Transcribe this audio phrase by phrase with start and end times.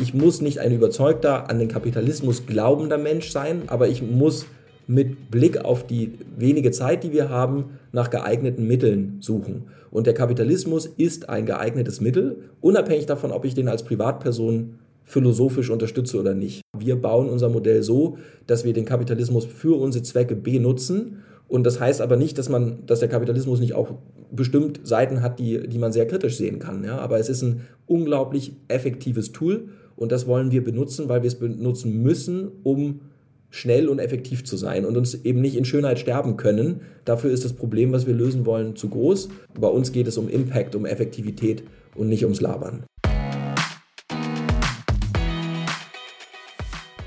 [0.00, 4.46] Ich muss nicht ein überzeugter, an den Kapitalismus glaubender Mensch sein, aber ich muss
[4.86, 9.64] mit Blick auf die wenige Zeit, die wir haben, nach geeigneten Mitteln suchen.
[9.90, 15.68] Und der Kapitalismus ist ein geeignetes Mittel, unabhängig davon, ob ich den als Privatperson philosophisch
[15.68, 16.62] unterstütze oder nicht.
[16.76, 21.18] Wir bauen unser Modell so, dass wir den Kapitalismus für unsere Zwecke benutzen.
[21.46, 23.92] Und das heißt aber nicht, dass man, dass der Kapitalismus nicht auch
[24.30, 26.84] bestimmt Seiten hat, die, die man sehr kritisch sehen kann.
[26.84, 26.98] Ja?
[26.98, 29.68] Aber es ist ein unglaublich effektives Tool
[30.00, 33.02] und das wollen wir benutzen, weil wir es benutzen müssen, um
[33.50, 36.80] schnell und effektiv zu sein und uns eben nicht in Schönheit sterben können.
[37.04, 39.28] Dafür ist das Problem, was wir lösen wollen, zu groß.
[39.60, 41.64] Bei uns geht es um Impact, um Effektivität
[41.94, 42.84] und nicht ums Labern.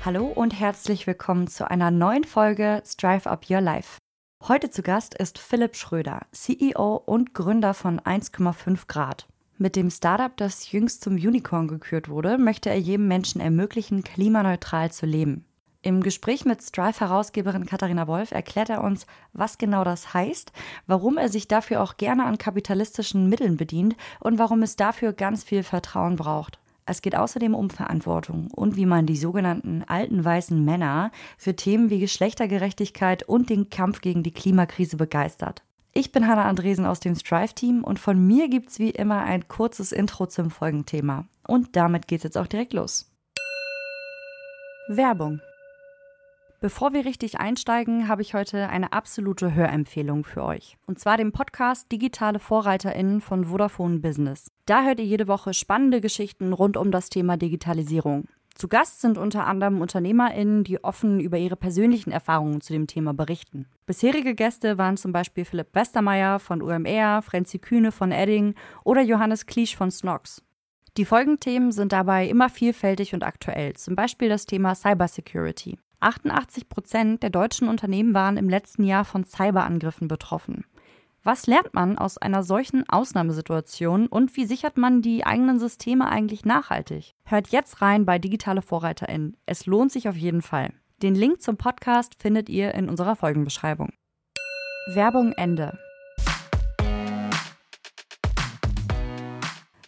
[0.04, 3.98] Hallo und herzlich willkommen zu einer neuen Folge Strive Up Your Life.
[4.46, 9.26] Heute zu Gast ist Philipp Schröder, CEO und Gründer von 1,5 Grad.
[9.64, 14.92] Mit dem Startup, das jüngst zum Unicorn gekürt wurde, möchte er jedem Menschen ermöglichen, klimaneutral
[14.92, 15.46] zu leben.
[15.80, 20.52] Im Gespräch mit Strive-Herausgeberin Katharina Wolf erklärt er uns, was genau das heißt,
[20.86, 25.44] warum er sich dafür auch gerne an kapitalistischen Mitteln bedient und warum es dafür ganz
[25.44, 26.58] viel Vertrauen braucht.
[26.84, 31.88] Es geht außerdem um Verantwortung und wie man die sogenannten alten weißen Männer für Themen
[31.88, 35.62] wie Geschlechtergerechtigkeit und den Kampf gegen die Klimakrise begeistert.
[35.96, 39.92] Ich bin Hannah Andresen aus dem Strive-Team und von mir gibt's wie immer ein kurzes
[39.92, 41.24] Intro zum Folgenthema.
[41.46, 43.12] Und damit geht's jetzt auch direkt los.
[44.88, 45.40] Werbung
[46.60, 50.78] Bevor wir richtig einsteigen, habe ich heute eine absolute Hörempfehlung für euch.
[50.86, 54.48] Und zwar den Podcast Digitale VorreiterInnen von Vodafone Business.
[54.66, 58.24] Da hört ihr jede Woche spannende Geschichten rund um das Thema Digitalisierung.
[58.54, 63.12] Zu Gast sind unter anderem UnternehmerInnen, die offen über ihre persönlichen Erfahrungen zu dem Thema
[63.12, 63.66] berichten.
[63.84, 68.54] Bisherige Gäste waren zum Beispiel Philipp Westermeier von UMR, Frenzy Kühne von Edding
[68.84, 70.40] oder Johannes Kliesch von Snox.
[70.96, 75.76] Die Folgenthemen sind dabei immer vielfältig und aktuell, zum Beispiel das Thema Cybersecurity.
[75.98, 80.64] 88 Prozent der deutschen Unternehmen waren im letzten Jahr von Cyberangriffen betroffen.
[81.26, 86.44] Was lernt man aus einer solchen Ausnahmesituation und wie sichert man die eigenen Systeme eigentlich
[86.44, 87.14] nachhaltig?
[87.24, 89.34] Hört jetzt rein bei Digitale VorreiterInnen.
[89.46, 90.74] Es lohnt sich auf jeden Fall.
[91.02, 93.94] Den Link zum Podcast findet ihr in unserer Folgenbeschreibung.
[94.92, 95.78] Werbung Ende.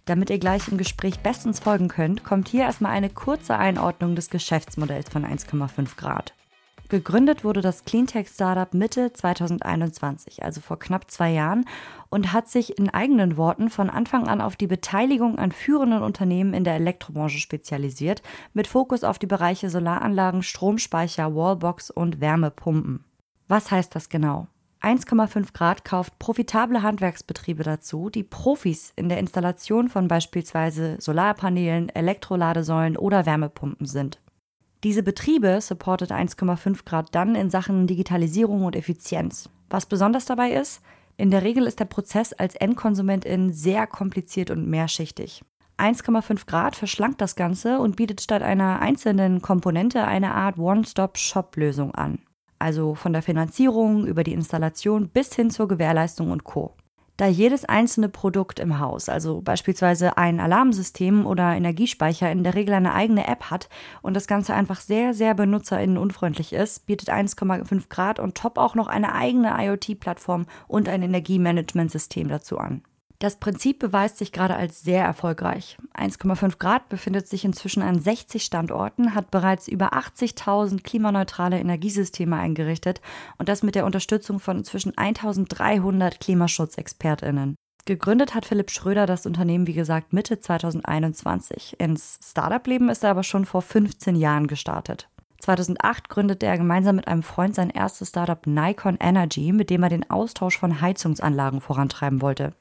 [0.07, 4.31] Damit ihr gleich im Gespräch bestens folgen könnt, kommt hier erstmal eine kurze Einordnung des
[4.31, 6.33] Geschäftsmodells von 1,5 Grad.
[6.89, 11.65] Gegründet wurde das Cleantech-Startup Mitte 2021, also vor knapp zwei Jahren,
[12.11, 16.55] und hat sich in eigenen Worten von Anfang an auf die Beteiligung an führenden Unternehmen
[16.55, 23.05] in der Elektrobranche spezialisiert, mit Fokus auf die Bereiche Solaranlagen, Stromspeicher, Wallbox und Wärmepumpen.
[23.49, 24.47] Was heißt das genau?
[24.81, 32.97] 1,5 Grad kauft profitable Handwerksbetriebe dazu, die Profis in der Installation von beispielsweise Solarpanelen, Elektroladesäulen
[32.97, 34.21] oder Wärmepumpen sind.
[34.85, 39.49] Diese Betriebe supportet 1,5 Grad dann in Sachen Digitalisierung und Effizienz.
[39.71, 40.83] Was besonders dabei ist,
[41.17, 45.43] in der Regel ist der Prozess als Endkonsumentin sehr kompliziert und mehrschichtig.
[45.79, 52.19] 1,5 Grad verschlankt das Ganze und bietet statt einer einzelnen Komponente eine Art One-Stop-Shop-Lösung an
[52.59, 56.75] also von der Finanzierung über die Installation bis hin zur Gewährleistung und Co.
[57.17, 62.75] Da jedes einzelne Produkt im Haus, also beispielsweise ein Alarmsystem oder Energiespeicher, in der Regel
[62.75, 63.71] eine eigene App hat
[64.03, 68.89] und das Ganze einfach sehr, sehr benutzerinnenunfreundlich ist, bietet 1,5 Grad und top auch noch
[68.89, 72.83] eine eigene IoT-Plattform und ein Energiemanagementsystem dazu an.
[73.19, 75.79] Das Prinzip beweist sich gerade als sehr erfolgreich.
[75.95, 83.01] 1,5 Grad befindet sich inzwischen an 60 Standorten, hat bereits über 80.000 klimaneutrale Energiesysteme eingerichtet
[83.39, 87.57] und das mit der Unterstützung von inzwischen 1300 Klimaschutzexpertinnen.
[87.87, 91.77] Gegründet hat Philipp Schröder das Unternehmen, wie gesagt, Mitte 2021.
[91.79, 95.09] Ins Startup-Leben ist er aber schon vor 15 Jahren gestartet.
[95.39, 99.89] 2008 gründete er gemeinsam mit einem Freund sein erstes Startup Nikon Energy, mit dem er
[99.89, 102.53] den Austausch von Heizungsanlagen vorantreiben wollte.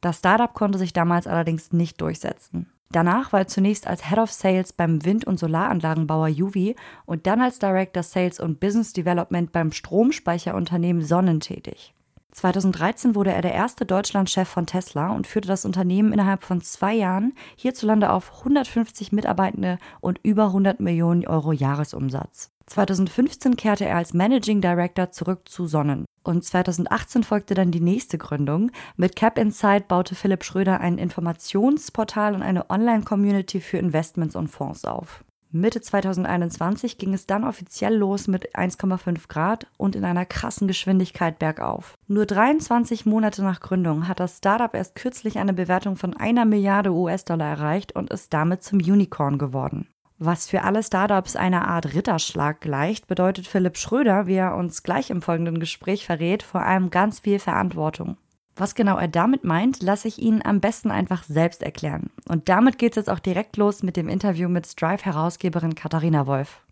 [0.00, 2.70] Das Startup konnte sich damals allerdings nicht durchsetzen.
[2.90, 6.74] Danach war er zunächst als Head of Sales beim Wind- und Solaranlagenbauer Juvi
[7.04, 11.94] und dann als Director Sales und Business Development beim Stromspeicherunternehmen Sonnen tätig.
[12.32, 16.94] 2013 wurde er der erste Deutschlandchef von Tesla und führte das Unternehmen innerhalb von zwei
[16.94, 22.50] Jahren hierzulande auf 150 Mitarbeitende und über 100 Millionen Euro Jahresumsatz.
[22.66, 26.04] 2015 kehrte er als Managing Director zurück zu Sonnen.
[26.28, 28.70] Und 2018 folgte dann die nächste Gründung.
[28.98, 34.84] Mit Cap Insight baute Philipp Schröder ein Informationsportal und eine Online-Community für Investments und Fonds
[34.84, 35.24] auf.
[35.52, 41.38] Mitte 2021 ging es dann offiziell los mit 1,5 Grad und in einer krassen Geschwindigkeit
[41.38, 41.96] bergauf.
[42.08, 46.92] Nur 23 Monate nach Gründung hat das Startup erst kürzlich eine Bewertung von einer Milliarde
[46.92, 49.88] US-Dollar erreicht und ist damit zum Unicorn geworden.
[50.20, 55.10] Was für alle Startups einer Art Ritterschlag gleicht, bedeutet Philipp Schröder, wie er uns gleich
[55.10, 58.16] im folgenden Gespräch verrät, vor allem ganz viel Verantwortung.
[58.56, 62.10] Was genau er damit meint, lasse ich Ihnen am besten einfach selbst erklären.
[62.28, 66.62] Und damit geht es jetzt auch direkt los mit dem Interview mit Strive-Herausgeberin Katharina Wolf.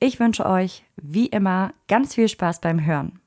[0.00, 3.20] Ich wünsche euch, wie immer, ganz viel Spaß beim Hören.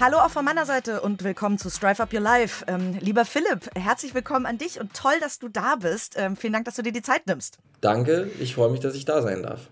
[0.00, 2.64] Hallo auch von meiner Seite und willkommen zu Strive Up Your Life.
[2.68, 6.14] Ähm, lieber Philipp, herzlich willkommen an dich und toll, dass du da bist.
[6.16, 7.58] Ähm, vielen Dank, dass du dir die Zeit nimmst.
[7.80, 9.70] Danke, ich freue mich, dass ich da sein darf.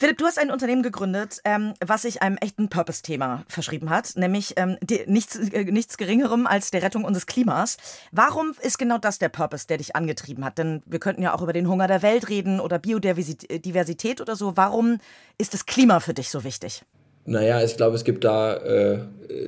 [0.00, 4.54] Philipp, du hast ein Unternehmen gegründet, ähm, was sich einem echten Purpose-Thema verschrieben hat, nämlich
[4.56, 7.76] ähm, die, nichts, äh, nichts Geringerem als der Rettung unseres Klimas.
[8.10, 10.58] Warum ist genau das der Purpose, der dich angetrieben hat?
[10.58, 14.56] Denn wir könnten ja auch über den Hunger der Welt reden oder Biodiversität oder so.
[14.56, 14.98] Warum
[15.38, 16.82] ist das Klima für dich so wichtig?
[17.26, 18.98] Naja, ich glaube, es gibt da äh,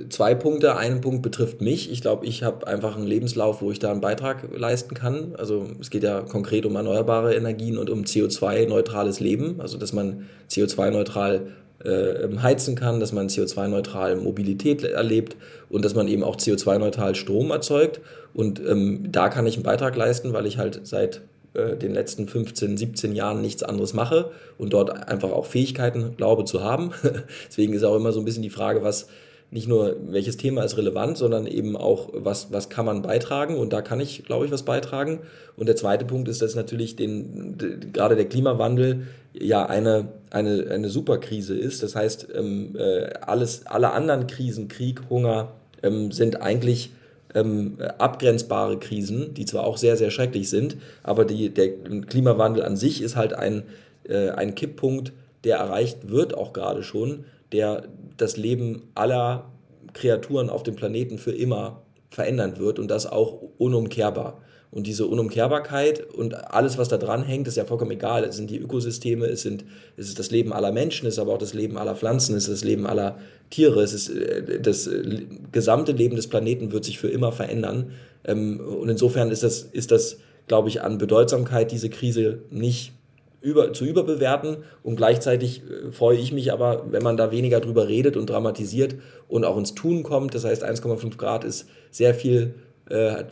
[0.08, 0.76] zwei Punkte.
[0.76, 1.90] Ein Punkt betrifft mich.
[1.92, 5.34] Ich glaube, ich habe einfach einen Lebenslauf, wo ich da einen Beitrag leisten kann.
[5.38, 9.60] Also es geht ja konkret um erneuerbare Energien und um CO2-neutrales Leben.
[9.60, 11.52] Also dass man CO2-neutral
[11.84, 15.36] äh, heizen kann, dass man CO2-neutral Mobilität erlebt
[15.70, 18.00] und dass man eben auch CO2-neutral Strom erzeugt.
[18.34, 21.22] Und ähm, da kann ich einen Beitrag leisten, weil ich halt seit
[21.54, 26.44] äh, den letzten 15, 17 Jahren nichts anderes mache und dort einfach auch Fähigkeiten glaube
[26.44, 26.92] zu haben.
[27.48, 29.08] Deswegen ist auch immer so ein bisschen die Frage, was
[29.50, 33.72] nicht nur welches Thema ist relevant, sondern eben auch, was, was kann man beitragen und
[33.72, 35.20] da kann ich, glaube ich, was beitragen.
[35.56, 37.56] Und der zweite Punkt ist, dass natürlich den,
[37.92, 41.82] gerade der Klimawandel ja eine, eine, eine Superkrise ist.
[41.82, 45.52] Das heißt, ähm, äh, alles, alle anderen Krisen, Krieg, Hunger,
[45.82, 46.90] ähm, sind eigentlich
[47.34, 51.72] ähm, abgrenzbare Krisen, die zwar auch sehr, sehr schrecklich sind, aber die, der
[52.06, 53.64] Klimawandel an sich ist halt ein,
[54.04, 55.12] äh, ein Kipppunkt,
[55.44, 57.84] der erreicht wird, auch gerade schon, der
[58.16, 59.50] das Leben aller
[59.92, 64.40] Kreaturen auf dem Planeten für immer verändern wird und das auch unumkehrbar.
[64.70, 68.24] Und diese Unumkehrbarkeit und alles, was da dran hängt, ist ja vollkommen egal.
[68.24, 69.64] Es sind die Ökosysteme, es, sind,
[69.96, 72.48] es ist das Leben aller Menschen, es ist aber auch das Leben aller Pflanzen, es
[72.48, 73.18] ist das Leben aller
[73.48, 73.82] Tiere.
[73.82, 75.22] Es ist, äh, das äh,
[75.52, 77.92] gesamte Leben des Planeten wird sich für immer verändern.
[78.24, 80.18] Ähm, und insofern ist das, ist das,
[80.48, 82.92] glaube ich, an Bedeutsamkeit, diese Krise nicht
[83.40, 84.58] über, zu überbewerten.
[84.82, 88.96] Und gleichzeitig äh, freue ich mich aber, wenn man da weniger drüber redet und dramatisiert
[89.28, 90.34] und auch ins Tun kommt.
[90.34, 92.54] Das heißt, 1,5 Grad ist sehr viel
[92.90, 93.24] äh,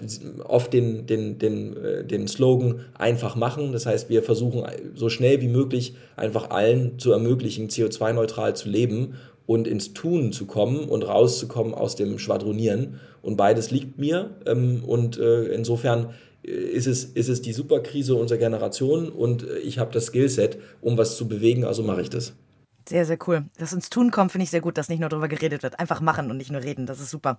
[0.44, 3.73] oft den, den, den, äh, den Slogan einfach machen.
[3.73, 4.64] Das heißt, wir versuchen
[4.94, 9.14] so schnell wie möglich einfach allen zu ermöglichen, CO2-neutral zu leben
[9.47, 13.00] und ins Tun zu kommen und rauszukommen aus dem Schwadronieren.
[13.23, 14.31] Und beides liegt mir.
[14.44, 16.11] Ähm, und äh, insofern
[16.44, 20.58] äh, ist es, ist es die Superkrise unserer Generation und äh, ich habe das Skillset,
[20.81, 22.35] um was zu bewegen, also mache ich das.
[22.88, 23.44] Sehr, sehr cool.
[23.58, 25.78] Das ins Tun kommt, finde ich sehr gut, dass nicht nur darüber geredet wird.
[25.80, 26.86] Einfach machen und nicht nur reden.
[26.86, 27.38] Das ist super.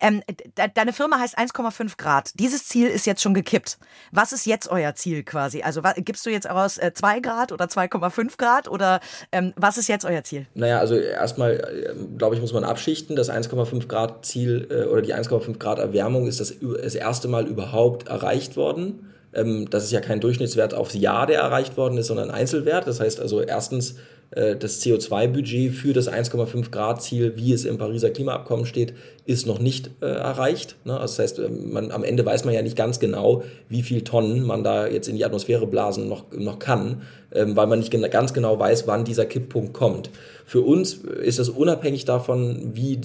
[0.00, 2.38] Ähm, de deine Firma heißt 1,5 Grad.
[2.38, 3.78] Dieses Ziel ist jetzt schon gekippt.
[4.12, 5.62] Was ist jetzt euer Ziel quasi?
[5.62, 9.00] Also gibst du jetzt aus äh, 2 Grad oder 2,5 Grad oder
[9.32, 10.46] ähm, was ist jetzt euer Ziel?
[10.54, 13.16] Naja, also erstmal, äh, glaube ich, muss man abschichten.
[13.16, 17.46] Das 1,5 Grad Ziel äh, oder die 1,5 Grad Erwärmung ist das, das erste Mal
[17.46, 19.06] überhaupt erreicht worden.
[19.34, 22.86] Ähm, das ist ja kein Durchschnittswert aufs Jahr, der erreicht worden ist, sondern ein Einzelwert.
[22.86, 23.96] Das heißt also erstens,
[24.30, 28.92] das CO2-Budget für das 1,5 Grad-Ziel, wie es im Pariser Klimaabkommen steht,
[29.24, 30.76] ist noch nicht äh, erreicht.
[30.84, 30.98] Ne?
[30.98, 34.02] Also das heißt, äh, man, am Ende weiß man ja nicht ganz genau, wie viel
[34.02, 37.92] Tonnen man da jetzt in die Atmosphäre blasen noch, noch kann, ähm, weil man nicht
[38.10, 40.10] ganz genau weiß, wann dieser Kipppunkt kommt.
[40.44, 43.00] Für uns ist es unabhängig davon, wie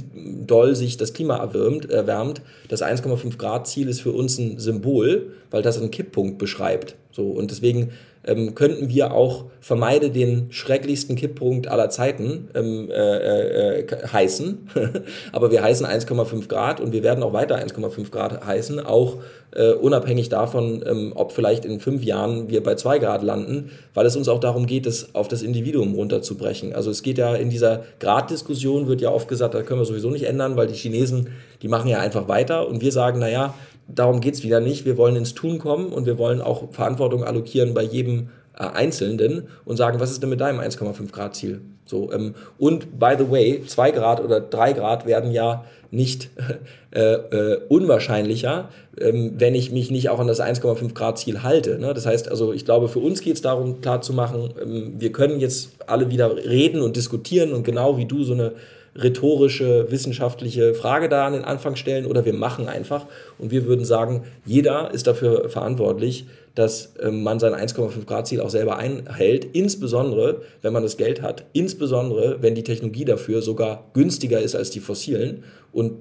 [0.46, 1.90] doll sich das Klima erwärmt.
[1.90, 2.42] erwärmt.
[2.68, 6.96] Das 1,5 Grad Ziel ist für uns ein Symbol, weil das einen Kipppunkt beschreibt.
[7.12, 7.92] So, und deswegen
[8.24, 14.70] ähm, könnten wir auch vermeide den schrecklichsten Kipppunkt aller Zeiten ähm, äh, äh, heißen.
[15.32, 19.18] Aber wir heißen 1,5 Grad und wir werden auch weiter 1,5 Grad heißen, auch
[19.54, 24.06] äh, unabhängig davon, ähm, ob vielleicht in fünf Jahren wir bei 2 Grad landen, weil
[24.06, 26.74] es uns auch darum geht, es auf das Individuum runterzubrechen.
[26.74, 30.10] Also es geht ja in dieser Graddiskussion wird ja oft gesagt, da können wir sowieso
[30.10, 31.30] nicht ändern, weil die Chinesen,
[31.62, 33.54] die machen ja einfach weiter und wir sagen, naja,
[33.96, 34.86] darum geht es wieder nicht.
[34.86, 39.48] Wir wollen ins Tun kommen und wir wollen auch Verantwortung allokieren bei jedem äh, Einzelnen
[39.66, 41.62] und sagen, was ist denn mit deinem 1,5 Grad Ziel?
[41.86, 46.30] So, ähm, und by the way, 2 Grad oder 3 Grad werden ja nicht
[46.92, 48.70] äh, äh, unwahrscheinlicher,
[49.00, 51.80] ähm, wenn ich mich nicht auch an das 1,5 Grad Ziel halte.
[51.80, 51.94] Ne?
[51.94, 55.12] Das heißt, also ich glaube, für uns geht es darum, klar zu machen, ähm, wir
[55.12, 58.54] können jetzt alle wieder reden und diskutieren und genau wie du so eine
[58.96, 63.06] rhetorische, wissenschaftliche Frage da an den Anfang stellen oder wir machen einfach.
[63.38, 68.42] Und wir würden sagen, jeder ist dafür verantwortlich, dass ähm, man sein 1,5 Grad Ziel
[68.42, 73.86] auch selber einhält, insbesondere wenn man das Geld hat, insbesondere wenn die Technologie dafür sogar
[73.94, 75.44] günstiger ist als die fossilen.
[75.72, 75.94] Und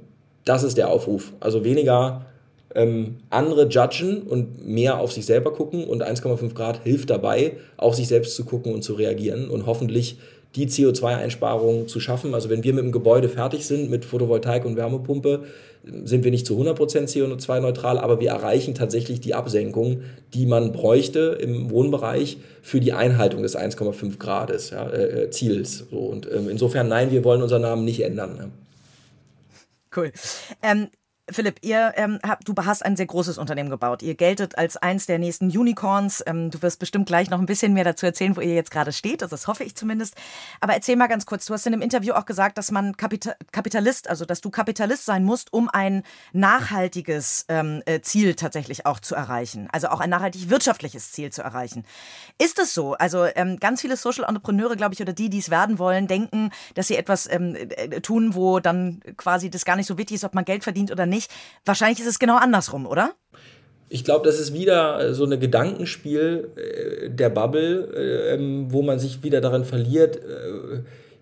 [0.45, 1.33] das ist der Aufruf.
[1.39, 2.27] Also weniger
[2.75, 7.95] ähm, andere judgen und mehr auf sich selber gucken und 1,5 Grad hilft dabei, auf
[7.95, 10.19] sich selbst zu gucken und zu reagieren und hoffentlich
[10.57, 12.35] die CO2-Einsparungen zu schaffen.
[12.35, 15.45] Also wenn wir mit dem Gebäude fertig sind, mit Photovoltaik und Wärmepumpe,
[15.83, 16.77] sind wir nicht zu 100%
[17.09, 20.03] CO2-neutral, aber wir erreichen tatsächlich die Absenkung,
[20.35, 25.87] die man bräuchte im Wohnbereich für die Einhaltung des 1,5 Grades ja, äh, äh, Ziels.
[25.91, 28.37] So, und ähm, insofern, nein, wir wollen unseren Namen nicht ändern.
[28.37, 28.51] Ne?
[29.97, 30.13] Cool.
[30.63, 30.89] Ähm,
[31.33, 34.03] Philipp, ihr ähm, habt, du hast ein sehr großes Unternehmen gebaut.
[34.03, 36.23] Ihr geltet als eins der nächsten Unicorns.
[36.27, 38.93] Ähm, du wirst bestimmt gleich noch ein bisschen mehr dazu erzählen, wo ihr jetzt gerade
[38.93, 39.23] steht.
[39.23, 40.15] Das hoffe ich zumindest.
[40.61, 41.47] Aber erzähl mal ganz kurz.
[41.47, 45.05] Du hast in einem Interview auch gesagt, dass man Kapita Kapitalist, also dass du Kapitalist
[45.05, 49.69] sein musst, um ein nachhaltiges ähm, äh, Ziel tatsächlich auch zu erreichen.
[49.73, 51.85] Also auch ein nachhaltig wirtschaftliches Ziel zu erreichen.
[52.39, 52.95] Ist es so?
[52.95, 56.51] Also ähm, ganz viele Social Entrepreneure, glaube ich, oder die, die es werden wollen, denken,
[56.75, 60.25] dass sie etwas ähm, äh, tun, wo dann quasi das gar nicht so wichtig ist,
[60.25, 61.31] ob man Geld verdient oder nicht nicht.
[61.65, 63.13] Wahrscheinlich ist es genau andersrum, oder?
[63.89, 68.83] Ich glaube, das ist wieder äh, so ein Gedankenspiel äh, der Bubble, äh, ähm, wo
[68.83, 70.21] man sich wieder darin verliert,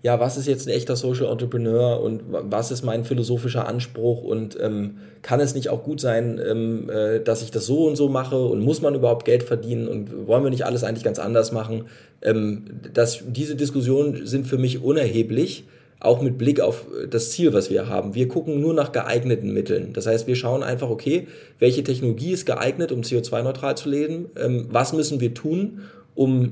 [0.02, 4.56] ja, was ist jetzt ein echter Social Entrepreneur und was ist mein philosophischer Anspruch und
[4.60, 8.08] ähm, kann es nicht auch gut sein, ähm, äh, dass ich das so und so
[8.08, 11.50] mache und muss man überhaupt Geld verdienen und wollen wir nicht alles eigentlich ganz anders
[11.50, 11.86] machen?
[12.22, 15.64] Ähm, das, diese Diskussionen sind für mich unerheblich
[16.00, 18.14] auch mit Blick auf äh, das Ziel, was wir haben.
[18.14, 19.92] Wir gucken nur nach geeigneten Mitteln.
[19.92, 21.26] Das heißt, wir schauen einfach, okay,
[21.58, 24.26] welche Technologie ist geeignet, um CO2-neutral zu leben?
[24.36, 25.80] Ähm, was müssen wir tun,
[26.14, 26.48] um äh,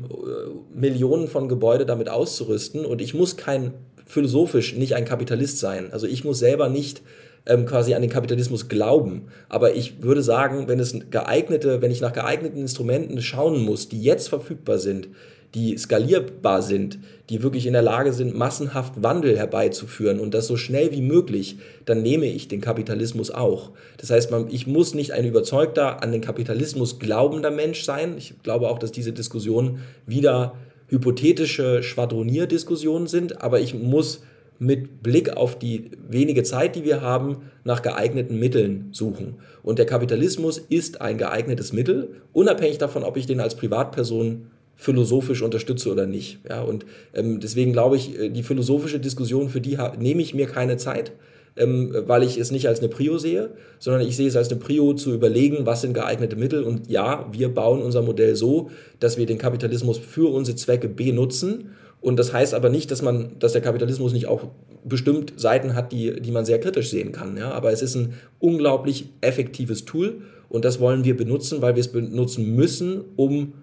[0.79, 2.85] Millionen von Gebäude damit auszurüsten?
[2.85, 3.73] Und ich muss kein,
[4.07, 5.93] philosophisch nicht ein Kapitalist sein.
[5.93, 7.03] Also ich muss selber nicht
[7.45, 9.29] ähm, quasi an den Kapitalismus glauben.
[9.49, 14.01] Aber ich würde sagen, wenn es geeignete, wenn ich nach geeigneten Instrumenten schauen muss, die
[14.01, 15.09] jetzt verfügbar sind,
[15.55, 16.99] die skalierbar sind,
[17.31, 21.59] die wirklich in der Lage sind, massenhaft Wandel herbeizuführen und das so schnell wie möglich,
[21.85, 23.71] dann nehme ich den Kapitalismus auch.
[23.97, 28.15] Das heißt, man, ich muss nicht ein überzeugter, an den Kapitalismus glaubender Mensch sein.
[28.19, 30.55] Ich glaube auch, dass diese Diskussionen wieder
[30.89, 34.23] hypothetische Schwadronierdiskussionen sind, aber ich muss
[34.59, 39.35] mit Blick auf die wenige Zeit, die wir haben, nach geeigneten Mitteln suchen.
[39.63, 45.43] Und der Kapitalismus ist ein geeignetes Mittel, unabhängig davon, ob ich den als Privatperson philosophisch
[45.43, 46.39] unterstütze oder nicht.
[46.49, 50.47] Ja, und ähm, deswegen glaube ich, äh, die philosophische Diskussion, für die nehme ich mir
[50.47, 51.13] keine Zeit,
[51.57, 54.61] ähm, weil ich es nicht als eine Prio sehe, sondern ich sehe es als eine
[54.61, 56.63] Prio zu überlegen, was sind geeignete Mittel.
[56.63, 61.71] Und ja, wir bauen unser Modell so, dass wir den Kapitalismus für unsere Zwecke benutzen.
[62.03, 64.49] Und das heißt aber nicht, dass man, dass der Kapitalismus nicht auch
[64.85, 67.37] bestimmt Seiten hat, die, die man sehr kritisch sehen kann.
[67.37, 67.51] Ja?
[67.53, 71.89] Aber es ist ein unglaublich effektives Tool und das wollen wir benutzen, weil wir es
[71.89, 73.55] benutzen müssen, um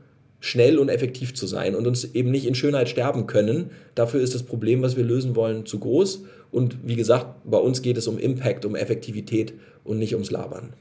[0.44, 3.72] schnell und effektiv zu sein und uns eben nicht in Schönheit sterben können.
[3.96, 6.26] Dafür ist das Problem, was wir lösen wollen, zu groß.
[6.52, 9.54] Und wie gesagt, bei uns geht es um Impact, um Effektivität
[9.86, 10.74] und nicht ums Labern.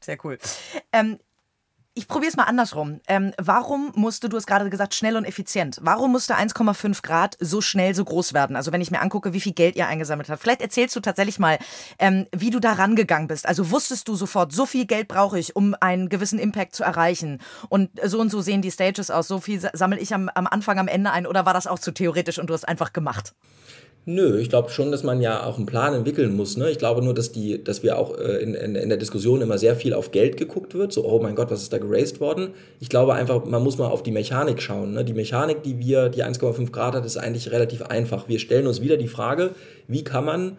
[0.00, 0.36] Sehr cool.
[0.92, 1.16] Ähm,
[1.94, 3.00] ich probiere es mal andersrum.
[3.08, 5.78] Ähm, warum musste, du hast gerade gesagt, schnell und effizient.
[5.82, 8.54] Warum musste 1,5 Grad so schnell so groß werden?
[8.54, 10.40] Also wenn ich mir angucke, wie viel Geld ihr eingesammelt habt.
[10.40, 11.58] Vielleicht erzählst du tatsächlich mal,
[11.98, 13.46] ähm, wie du da rangegangen bist.
[13.46, 17.40] Also wusstest du sofort, so viel Geld brauche ich, um einen gewissen Impact zu erreichen.
[17.68, 19.26] Und so und so sehen die Stages aus.
[19.26, 21.26] So viel sammle ich am, am Anfang, am Ende ein.
[21.26, 23.34] Oder war das auch zu theoretisch und du hast einfach gemacht?
[24.12, 26.56] Nö, ich glaube schon, dass man ja auch einen Plan entwickeln muss.
[26.56, 26.68] Ne?
[26.68, 29.56] Ich glaube nur, dass, die, dass wir auch äh, in, in, in der Diskussion immer
[29.56, 30.92] sehr viel auf Geld geguckt wird.
[30.92, 32.48] So, oh mein Gott, was ist da geraced worden?
[32.80, 34.94] Ich glaube einfach, man muss mal auf die Mechanik schauen.
[34.94, 35.04] Ne?
[35.04, 38.28] Die Mechanik, die wir, die 1,5 Grad hat, ist eigentlich relativ einfach.
[38.28, 39.50] Wir stellen uns wieder die Frage,
[39.86, 40.56] wie kann man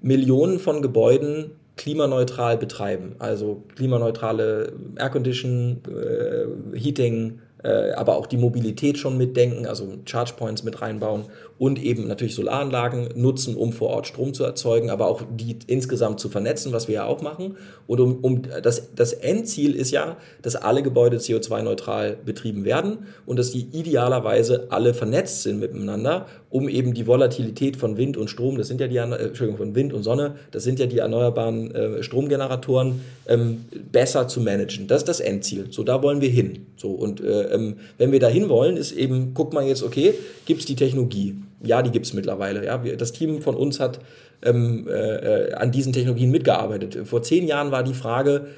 [0.00, 3.16] Millionen von Gebäuden klimaneutral betreiben?
[3.18, 10.62] Also klimaneutrale Aircondition, äh, Heating, äh, aber auch die Mobilität schon mitdenken, also Charge Points
[10.62, 11.24] mit reinbauen
[11.58, 16.20] und eben natürlich Solaranlagen nutzen, um vor Ort Strom zu erzeugen, aber auch die insgesamt
[16.20, 17.56] zu vernetzen, was wir ja auch machen.
[17.86, 23.38] Und um, um das, das Endziel ist ja, dass alle Gebäude CO2-neutral betrieben werden und
[23.38, 28.58] dass die idealerweise alle vernetzt sind miteinander, um eben die Volatilität von Wind und Strom,
[28.58, 31.74] das sind ja die, äh, Entschuldigung, von Wind und Sonne, das sind ja die erneuerbaren
[31.74, 34.86] äh, Stromgeneratoren, ähm, besser zu managen.
[34.86, 35.66] Das ist das Endziel.
[35.70, 36.66] So, da wollen wir hin.
[36.76, 40.14] So, und äh, ähm, wenn wir da hin wollen, ist eben, guckt man jetzt, okay,
[40.44, 41.34] gibt es die Technologie?
[41.62, 42.64] Ja, die gibt es mittlerweile.
[42.64, 42.84] Ja.
[42.84, 44.00] Wir, das Team von uns hat
[44.42, 47.06] ähm, äh, an diesen Technologien mitgearbeitet.
[47.06, 48.48] Vor zehn Jahren war die Frage,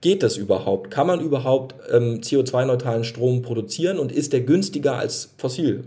[0.00, 0.90] geht das überhaupt?
[0.90, 5.84] Kann man überhaupt ähm, CO2-neutralen Strom produzieren und ist der günstiger als fossil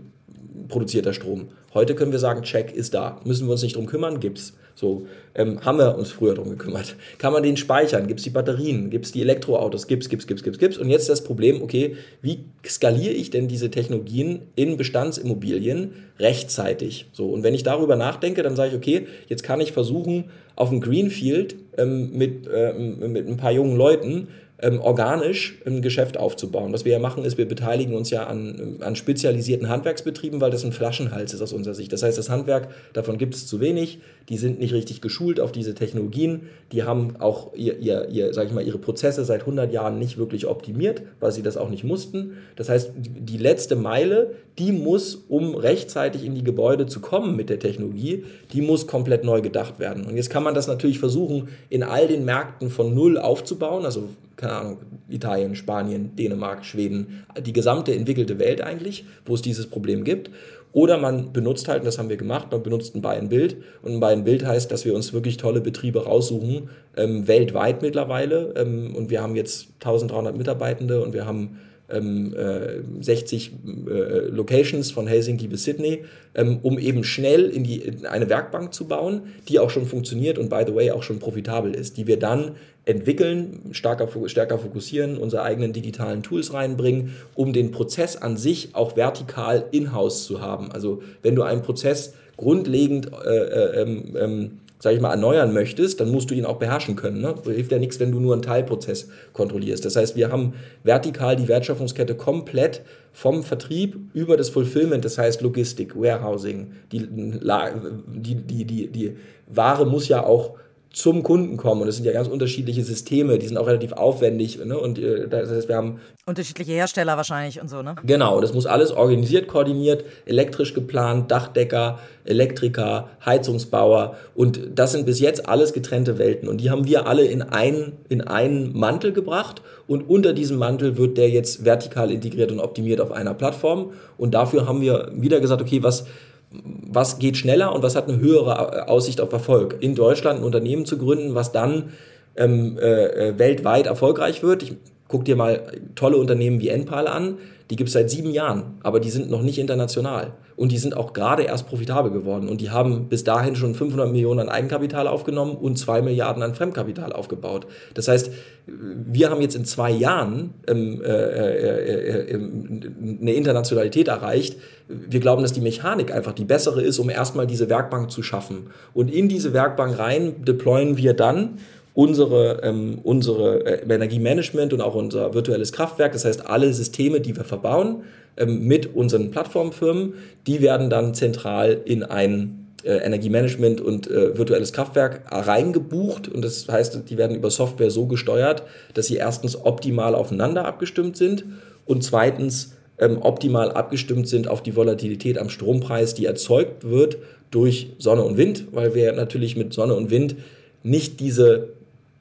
[0.68, 1.48] produzierter Strom?
[1.74, 3.20] Heute können wir sagen, Check ist da.
[3.24, 4.54] Müssen wir uns nicht drum kümmern, gibt's.
[4.74, 6.94] So, ähm, haben wir uns früher drum gekümmert.
[7.18, 8.06] Kann man den speichern?
[8.06, 8.90] Gibt es die Batterien?
[8.90, 9.88] Gibt es die Elektroautos?
[9.88, 10.78] Gibt's, gibt's, gibt's, gibt's, gibt's.
[10.78, 17.06] Und jetzt das Problem, okay, wie skaliere ich denn diese Technologien in Bestandsimmobilien rechtzeitig?
[17.12, 20.70] So, und wenn ich darüber nachdenke, dann sage ich, okay, jetzt kann ich versuchen, auf
[20.70, 24.28] dem Greenfield ähm, mit, ähm, mit ein paar jungen Leuten
[24.60, 26.72] ähm, organisch ein Geschäft aufzubauen.
[26.72, 30.64] Was wir ja machen, ist, wir beteiligen uns ja an, an spezialisierten Handwerksbetrieben, weil das
[30.64, 31.92] ein Flaschenhals ist aus unserer Sicht.
[31.92, 35.52] Das heißt, das Handwerk, davon gibt es zu wenig, die sind nicht richtig geschult auf
[35.52, 39.72] diese Technologien, die haben auch ihr, ihr, ihr, sag ich mal, ihre Prozesse seit 100
[39.72, 42.32] Jahren nicht wirklich optimiert, weil sie das auch nicht mussten.
[42.56, 47.48] Das heißt, die letzte Meile, die muss, um rechtzeitig in die Gebäude zu kommen mit
[47.48, 50.04] der Technologie, die muss komplett neu gedacht werden.
[50.04, 54.08] Und jetzt kann man das natürlich versuchen, in all den Märkten von Null aufzubauen, also
[54.38, 54.78] keine Ahnung,
[55.08, 60.30] Italien, Spanien, Dänemark, Schweden, die gesamte entwickelte Welt eigentlich, wo es dieses Problem gibt.
[60.72, 63.56] Oder man benutzt halt, und das haben wir gemacht, man benutzt ein Buy-and-Build.
[63.82, 68.54] Und ein Buy-and-Build heißt, dass wir uns wirklich tolle Betriebe raussuchen, ähm, weltweit mittlerweile.
[68.56, 71.58] Ähm, und wir haben jetzt 1300 Mitarbeitende und wir haben
[71.90, 73.92] ähm, äh, 60 äh,
[74.28, 76.04] Locations von Helsinki bis Sydney,
[76.34, 80.38] ähm, um eben schnell in, die, in eine Werkbank zu bauen, die auch schon funktioniert
[80.38, 82.52] und by the way auch schon profitabel ist, die wir dann
[82.84, 88.96] entwickeln, stärker, stärker fokussieren, unsere eigenen digitalen Tools reinbringen, um den Prozess an sich auch
[88.96, 90.72] vertikal in-house zu haben.
[90.72, 96.00] Also wenn du einen Prozess grundlegend äh, äh ähm, ähm sage ich mal, erneuern möchtest,
[96.00, 97.20] dann musst du ihn auch beherrschen können.
[97.20, 97.34] Ne?
[97.44, 99.84] Hilft ja nichts, wenn du nur einen Teilprozess kontrollierst.
[99.84, 100.54] Das heißt, wir haben
[100.84, 102.82] vertikal die Wertschöpfungskette komplett
[103.12, 106.72] vom Vertrieb über das Fulfillment, das heißt Logistik, Warehousing.
[106.92, 109.16] Die, die, die, die, die
[109.48, 110.54] Ware muss ja auch
[110.92, 111.82] zum Kunden kommen.
[111.82, 114.58] Und es sind ja ganz unterschiedliche Systeme, die sind auch relativ aufwendig.
[114.64, 114.78] Ne?
[114.78, 116.00] Und äh, das heißt, wir haben.
[116.26, 117.96] Unterschiedliche Hersteller wahrscheinlich und so, ne?
[118.04, 124.16] Genau, das muss alles organisiert, koordiniert, elektrisch geplant, Dachdecker, Elektriker, Heizungsbauer.
[124.34, 126.48] Und das sind bis jetzt alles getrennte Welten.
[126.48, 129.62] Und die haben wir alle in einen, in einen Mantel gebracht.
[129.86, 133.92] Und unter diesem Mantel wird der jetzt vertikal integriert und optimiert auf einer Plattform.
[134.18, 136.04] Und dafür haben wir wieder gesagt, okay, was
[136.50, 139.76] was geht schneller und was hat eine höhere Aussicht auf Erfolg.
[139.80, 141.92] In Deutschland ein Unternehmen zu gründen, was dann
[142.36, 144.62] ähm, äh, äh weltweit erfolgreich wird.
[144.62, 144.74] Ich
[145.08, 147.38] guck dir mal tolle Unternehmen wie Enpal an.
[147.70, 150.32] Die gibt es seit sieben Jahren, aber die sind noch nicht international.
[150.56, 152.48] Und die sind auch gerade erst profitabel geworden.
[152.48, 156.54] Und die haben bis dahin schon 500 Millionen an Eigenkapital aufgenommen und 2 Milliarden an
[156.54, 157.66] Fremdkapital aufgebaut.
[157.94, 158.32] Das heißt,
[158.66, 164.56] wir haben jetzt in zwei Jahren ähm, äh, äh, äh, eine Internationalität erreicht.
[164.88, 168.70] Wir glauben, dass die Mechanik einfach die bessere ist, um erstmal diese Werkbank zu schaffen.
[168.94, 171.58] Und in diese Werkbank rein deployen wir dann
[171.98, 177.36] unsere, ähm, unsere äh, Energiemanagement und auch unser virtuelles Kraftwerk, das heißt alle Systeme, die
[177.36, 178.04] wir verbauen
[178.36, 180.14] ähm, mit unseren Plattformfirmen,
[180.46, 186.28] die werden dann zentral in ein äh, Energiemanagement und äh, virtuelles Kraftwerk reingebucht.
[186.28, 188.62] Und das heißt, die werden über Software so gesteuert,
[188.94, 191.46] dass sie erstens optimal aufeinander abgestimmt sind
[191.84, 197.16] und zweitens ähm, optimal abgestimmt sind auf die Volatilität am Strompreis, die erzeugt wird
[197.50, 200.36] durch Sonne und Wind, weil wir natürlich mit Sonne und Wind
[200.84, 201.70] nicht diese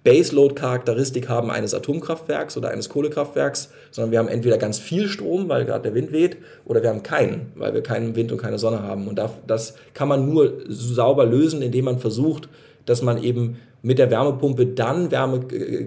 [0.08, 5.66] Baseload-Charakteristik haben eines Atomkraftwerks oder eines Kohlekraftwerks, sondern wir haben entweder ganz viel Strom, weil
[5.66, 8.82] gerade der Wind weht, oder wir haben keinen, weil wir keinen Wind und keine Sonne
[8.84, 9.10] haben.
[9.10, 12.48] Und das kann man nur sauber lösen, indem man versucht,
[12.86, 15.40] dass man eben mit der Wärmepumpe dann Wärme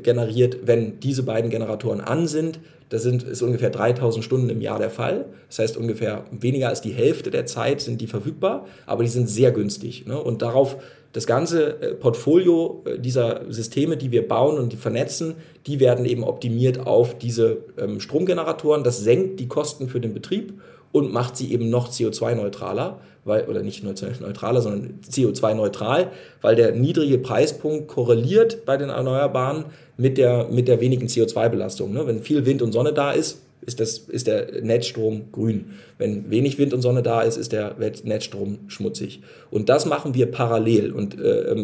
[0.03, 2.61] generiert, wenn diese beiden Generatoren an sind.
[2.89, 5.27] Das sind, ist ungefähr 3000 Stunden im Jahr der Fall.
[5.49, 9.29] Das heißt, ungefähr weniger als die Hälfte der Zeit sind die verfügbar, aber die sind
[9.29, 10.07] sehr günstig.
[10.07, 10.21] Ne?
[10.21, 10.77] Und darauf
[11.13, 15.35] das ganze äh, Portfolio äh, dieser Systeme, die wir bauen und die vernetzen,
[15.67, 18.85] die werden eben optimiert auf diese ähm, Stromgeneratoren.
[18.85, 20.55] Das senkt die Kosten für den Betrieb
[20.93, 23.85] und macht sie eben noch CO2-neutraler, weil, oder nicht
[24.21, 30.81] neutraler, sondern CO2-neutral, weil der niedrige Preispunkt korreliert bei den Erneuerbaren mit der, mit der
[30.81, 31.93] wenigen CO2-Belastung.
[31.93, 32.07] Ne?
[32.07, 35.73] Wenn viel Wind und Sonne da ist, ist, das, ist der Netzstrom grün.
[35.99, 39.21] Wenn wenig Wind und Sonne da ist, ist der Netzstrom schmutzig.
[39.51, 40.93] Und das machen wir parallel.
[40.93, 41.55] Und, äh,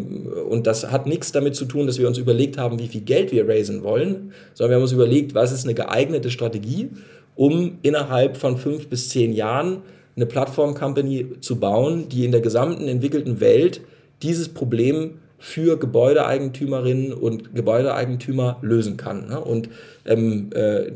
[0.49, 3.33] und das hat nichts damit zu tun, dass wir uns überlegt haben, wie viel Geld
[3.33, 6.91] wir raisen wollen, sondern wir haben uns überlegt, was ist eine geeignete Strategie,
[7.37, 9.83] um innerhalb von fünf bis zehn Jahren
[10.17, 13.83] eine Plattform-Company zu bauen, die in der gesamten entwickelten Welt
[14.23, 19.29] dieses Problem für Gebäudeeigentümerinnen und Gebäudeeigentümer lösen kann.
[19.29, 19.39] Ne?
[19.39, 19.69] Und
[20.07, 20.93] ähm, äh,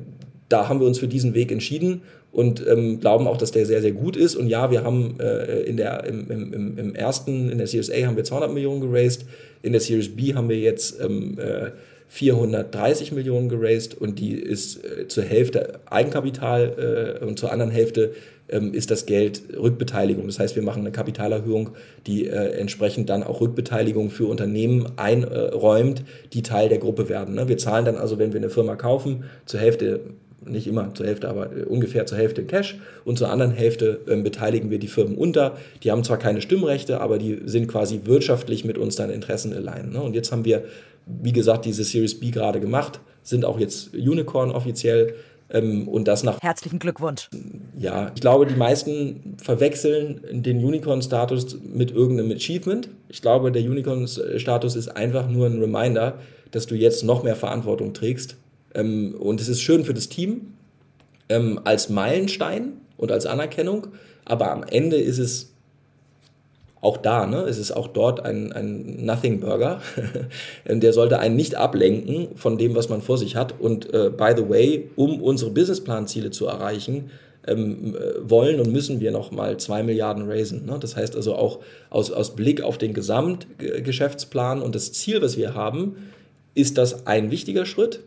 [0.48, 2.00] da haben wir uns für diesen Weg entschieden
[2.32, 4.36] und ähm, glauben auch, dass der sehr, sehr gut ist.
[4.36, 8.06] Und ja, wir haben äh, in der, im, im, im ersten, in der Series A
[8.06, 9.26] haben wir 200 Millionen geraced,
[9.62, 11.70] in der Series B haben wir jetzt ähm, äh,
[12.12, 18.14] 430 Millionen geraced und die ist äh, zur Hälfte Eigenkapital äh, und zur anderen Hälfte
[18.48, 20.26] ähm, ist das Geld Rückbeteiligung.
[20.26, 21.70] Das heißt, wir machen eine Kapitalerhöhung,
[22.08, 27.36] die äh, entsprechend dann auch Rückbeteiligung für Unternehmen einräumt, die Teil der Gruppe werden.
[27.36, 27.46] Ne?
[27.46, 30.00] Wir zahlen dann also, wenn wir eine Firma kaufen, zur Hälfte
[30.44, 34.00] nicht immer zur Hälfte, aber äh, ungefähr zur Hälfte in Cash und zur anderen Hälfte
[34.08, 35.56] ähm, beteiligen wir die Firmen unter.
[35.82, 39.90] Die haben zwar keine Stimmrechte, aber die sind quasi wirtschaftlich mit uns dann Interessen allein.
[39.92, 40.00] Ne?
[40.02, 40.64] Und jetzt haben wir,
[41.06, 45.14] wie gesagt, diese Series B gerade gemacht, sind auch jetzt Unicorn offiziell
[45.50, 46.40] ähm, und das nach.
[46.40, 47.28] Herzlichen Glückwunsch.
[47.78, 52.88] Ja, ich glaube, die meisten verwechseln den Unicorn-Status mit irgendeinem Achievement.
[53.08, 56.18] Ich glaube, der Unicorn-Status ist einfach nur ein Reminder,
[56.50, 58.36] dass du jetzt noch mehr Verantwortung trägst.
[58.74, 60.54] Ähm, und es ist schön für das Team
[61.28, 63.88] ähm, als Meilenstein und als Anerkennung.
[64.24, 65.49] Aber am Ende ist es
[66.82, 69.80] auch da, ne, es ist auch dort ein, ein Nothing Burger.
[70.66, 73.60] der sollte einen nicht ablenken von dem, was man vor sich hat.
[73.60, 77.10] Und äh, by the way, um unsere Businessplan-Ziele zu erreichen,
[77.46, 80.66] ähm, äh, wollen und müssen wir noch mal zwei Milliarden raisen.
[80.66, 80.78] Ne?
[80.80, 85.54] Das heißt also auch aus, aus Blick auf den Gesamtgeschäftsplan und das Ziel, was wir
[85.54, 85.96] haben,
[86.54, 88.00] ist das ein wichtiger Schritt,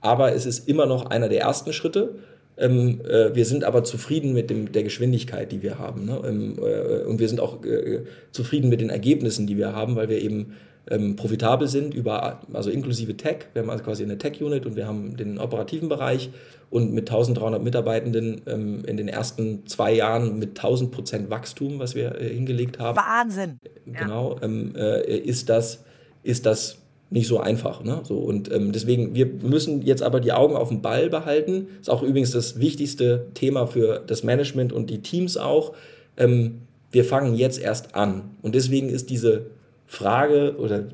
[0.00, 2.14] aber es ist immer noch einer der ersten Schritte.
[2.60, 6.04] Ähm, äh, wir sind aber zufrieden mit dem, der Geschwindigkeit, die wir haben.
[6.04, 6.20] Ne?
[6.24, 10.08] Ähm, äh, und wir sind auch äh, zufrieden mit den Ergebnissen, die wir haben, weil
[10.10, 10.52] wir eben
[10.88, 13.46] ähm, profitabel sind, über, also inklusive Tech.
[13.54, 16.30] Wir haben also quasi eine Tech-Unit und wir haben den operativen Bereich
[16.68, 21.94] und mit 1300 Mitarbeitenden ähm, in den ersten zwei Jahren mit 1000 Prozent Wachstum, was
[21.94, 22.96] wir äh, hingelegt haben.
[22.96, 23.58] Wahnsinn!
[23.86, 24.36] Genau.
[24.42, 25.84] Ähm, äh, ist das,
[26.22, 26.79] ist das
[27.10, 27.82] nicht so einfach.
[27.82, 28.00] Ne?
[28.04, 31.66] So, und ähm, deswegen, wir müssen jetzt aber die Augen auf dem Ball behalten.
[31.80, 35.74] Ist auch übrigens das wichtigste Thema für das Management und die Teams auch.
[36.16, 38.30] Ähm, wir fangen jetzt erst an.
[38.42, 39.46] Und deswegen ist diese
[39.86, 40.84] Frage oder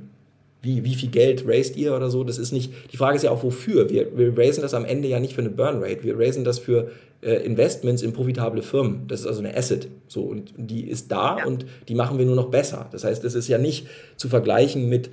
[0.62, 3.31] wie, wie viel Geld raised ihr oder so, das ist nicht, die Frage ist ja
[3.31, 3.88] auch wofür.
[3.88, 6.59] Wir, wir raisen das am Ende ja nicht für eine Burn Rate, wir raisen das
[6.59, 6.90] für
[7.22, 9.07] äh, Investments in profitable Firmen.
[9.07, 9.88] Das ist also eine Asset.
[10.09, 11.46] So, und die ist da ja.
[11.46, 12.88] und die machen wir nur noch besser.
[12.90, 15.11] Das heißt, es ist ja nicht zu vergleichen mit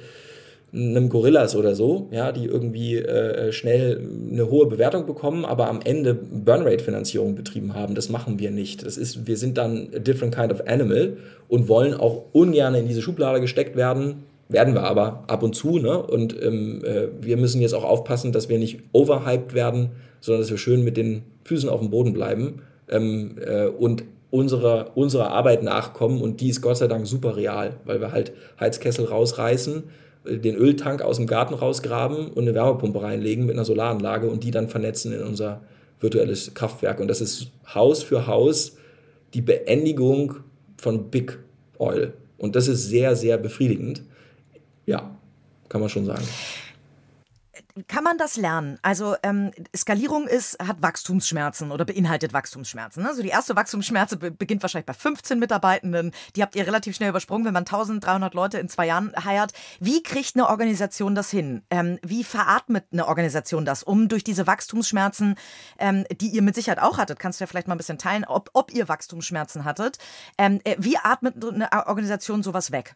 [0.74, 5.82] einem Gorillas oder so, ja, die irgendwie äh, schnell eine hohe Bewertung bekommen, aber am
[5.84, 7.94] Ende Burnrate-Finanzierung betrieben haben.
[7.94, 8.84] Das machen wir nicht.
[8.84, 12.88] Das ist, wir sind dann a different kind of animal und wollen auch ungern in
[12.88, 14.24] diese Schublade gesteckt werden.
[14.50, 16.02] Werden wir aber ab und zu, ne?
[16.02, 20.50] Und ähm, äh, wir müssen jetzt auch aufpassen, dass wir nicht overhyped werden, sondern dass
[20.50, 25.62] wir schön mit den Füßen auf dem Boden bleiben ähm, äh, und unserer, unserer Arbeit
[25.62, 26.20] nachkommen.
[26.20, 29.84] Und die ist Gott sei Dank super real, weil wir halt Heizkessel rausreißen
[30.26, 34.52] den Öltank aus dem Garten rausgraben und eine Wärmepumpe reinlegen mit einer Solaranlage und die
[34.52, 35.62] dann vernetzen in unser
[36.00, 37.00] virtuelles Kraftwerk.
[37.00, 38.78] Und das ist Haus für Haus
[39.34, 40.36] die Beendigung
[40.78, 41.40] von Big
[41.78, 42.14] Oil.
[42.38, 44.04] Und das ist sehr, sehr befriedigend.
[44.86, 45.18] Ja,
[45.70, 46.24] kann man schon sagen.
[47.88, 48.78] Kann man das lernen?
[48.84, 53.04] Also ähm, Skalierung ist, hat Wachstumsschmerzen oder beinhaltet Wachstumsschmerzen.
[53.04, 56.12] Also die erste Wachstumsschmerze be beginnt wahrscheinlich bei 15 Mitarbeitenden.
[56.36, 59.54] Die habt ihr relativ schnell übersprungen, wenn man 1300 Leute in zwei Jahren heiert.
[59.80, 61.64] Wie kriegt eine Organisation das hin?
[61.72, 65.34] Ähm, wie veratmet eine Organisation das, um durch diese Wachstumsschmerzen,
[65.80, 68.24] ähm, die ihr mit Sicherheit auch hattet, kannst du ja vielleicht mal ein bisschen teilen,
[68.24, 69.98] ob, ob ihr Wachstumsschmerzen hattet.
[70.38, 72.96] Ähm, äh, wie atmet eine Organisation sowas weg?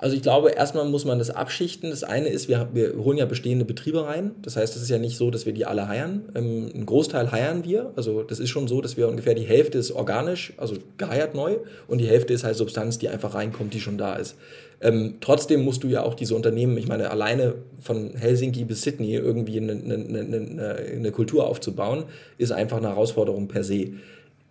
[0.00, 1.90] Also ich glaube, erstmal muss man das abschichten.
[1.90, 4.32] Das eine ist, wir, wir holen ja bestehende Betriebe rein.
[4.42, 6.28] Das heißt, es ist ja nicht so, dass wir die alle heiern.
[6.34, 7.92] Ähm, ein Großteil heiern wir.
[7.96, 11.56] Also das ist schon so, dass wir ungefähr die Hälfte ist organisch, also geheiert neu,
[11.88, 14.36] und die Hälfte ist halt Substanz, die einfach reinkommt, die schon da ist.
[14.80, 19.14] Ähm, trotzdem musst du ja auch diese Unternehmen, ich meine, alleine von Helsinki bis Sydney
[19.14, 22.04] irgendwie eine, eine, eine, eine Kultur aufzubauen,
[22.36, 23.94] ist einfach eine Herausforderung per se.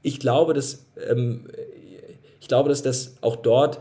[0.02, 1.46] Ich glaube, dass, ähm,
[2.42, 3.80] ich glaube, dass das auch dort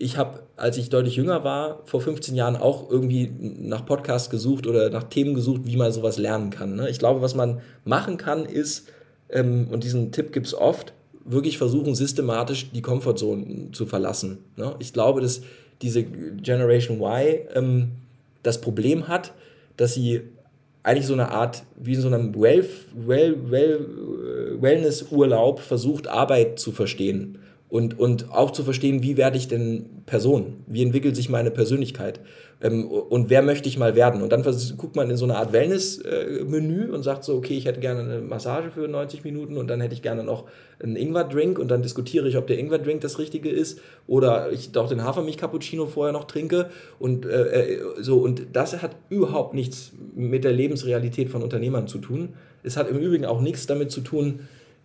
[0.00, 4.66] ich habe, als ich deutlich jünger war, vor 15 Jahren auch irgendwie nach Podcasts gesucht
[4.66, 6.74] oder nach Themen gesucht, wie man sowas lernen kann.
[6.74, 6.88] Ne?
[6.88, 8.88] Ich glaube, was man machen kann, ist,
[9.28, 10.94] ähm, und diesen Tipp gibt es oft,
[11.26, 14.38] wirklich versuchen, systematisch die Comfortzone zu verlassen.
[14.56, 14.74] Ne?
[14.78, 15.42] Ich glaube, dass
[15.82, 17.88] diese Generation Y ähm,
[18.42, 19.34] das Problem hat,
[19.76, 20.22] dass sie
[20.82, 23.86] eigentlich so eine Art, wie in so einem well, well, well,
[24.62, 27.36] Wellness-Urlaub versucht, Arbeit zu verstehen
[27.70, 30.64] und, und auch zu verstehen, wie werde ich denn Person?
[30.66, 32.20] Wie entwickelt sich meine Persönlichkeit?
[32.60, 34.22] Ähm, und wer möchte ich mal werden?
[34.22, 34.42] Und dann
[34.76, 38.00] guckt man in so eine Art Wellness-Menü äh, und sagt so, okay, ich hätte gerne
[38.00, 40.46] eine Massage für 90 Minuten und dann hätte ich gerne noch
[40.82, 44.88] einen Ingwer-Drink und dann diskutiere ich, ob der Ingwer-Drink das Richtige ist oder ich doch
[44.88, 48.18] den Hafermilch-Cappuccino vorher noch trinke und äh, äh, so.
[48.18, 52.34] Und das hat überhaupt nichts mit der Lebensrealität von Unternehmern zu tun.
[52.64, 54.40] Es hat im Übrigen auch nichts damit zu tun,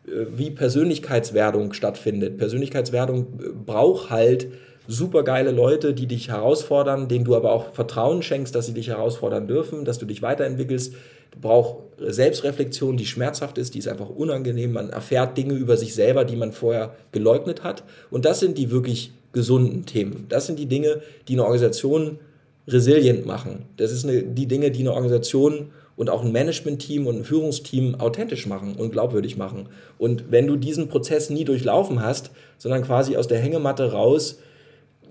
[0.07, 2.37] wie Persönlichkeitswerdung stattfindet.
[2.37, 4.47] Persönlichkeitswerdung äh, braucht halt
[4.87, 8.89] super geile Leute, die dich herausfordern, denen du aber auch Vertrauen schenkst, dass sie dich
[8.89, 10.93] herausfordern dürfen, dass du dich weiterentwickelst.
[11.31, 14.73] Du brauchst Selbstreflexion, die schmerzhaft ist, die ist einfach unangenehm.
[14.73, 17.83] Man erfährt Dinge über sich selber, die man vorher geleugnet hat.
[18.11, 20.27] Und das sind die wirklich gesunden Themen.
[20.29, 22.19] Das sind die Dinge, die eine Organisation
[22.67, 23.65] resilient machen.
[23.77, 27.95] Das ist eine, die Dinge, die eine Organisation und auch ein Management-Team und ein Führungsteam
[27.95, 29.69] authentisch machen und glaubwürdig machen.
[29.97, 34.39] Und wenn du diesen Prozess nie durchlaufen hast, sondern quasi aus der Hängematte raus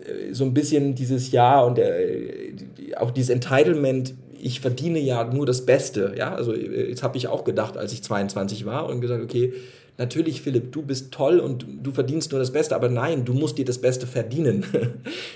[0.04, 1.94] äh, so ein bisschen dieses Ja und der,
[2.98, 6.14] auch dieses Entitlement, ich verdiene ja nur das Beste.
[6.18, 9.54] Ja, also äh, jetzt habe ich auch gedacht, als ich 22 war und gesagt, okay,
[9.98, 13.58] natürlich, Philipp, du bist toll und du verdienst nur das Beste, aber nein, du musst
[13.58, 14.64] dir das Beste verdienen.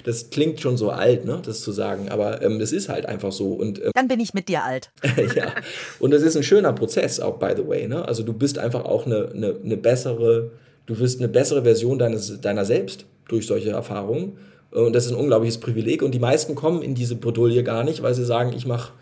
[0.05, 3.33] Das klingt schon so alt, ne, das zu sagen, aber ähm, das ist halt einfach
[3.33, 3.53] so.
[3.53, 4.91] Und, ähm, Dann bin ich mit dir alt.
[5.37, 5.53] ja,
[5.99, 7.87] und das ist ein schöner Prozess auch, by the way.
[7.87, 8.07] Ne?
[8.07, 10.53] Also du bist einfach auch eine, eine, eine bessere,
[10.87, 14.39] du wirst eine bessere Version deines, deiner selbst durch solche Erfahrungen.
[14.71, 16.03] Und das ist ein unglaubliches Privileg.
[16.03, 18.93] Und die meisten kommen in diese Bredouille gar nicht, weil sie sagen, ich mache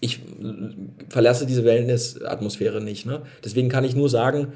[0.00, 0.20] ich
[1.08, 3.06] verlasse diese Wellness-Atmosphäre nicht.
[3.06, 3.22] Ne?
[3.44, 4.52] Deswegen kann ich nur sagen,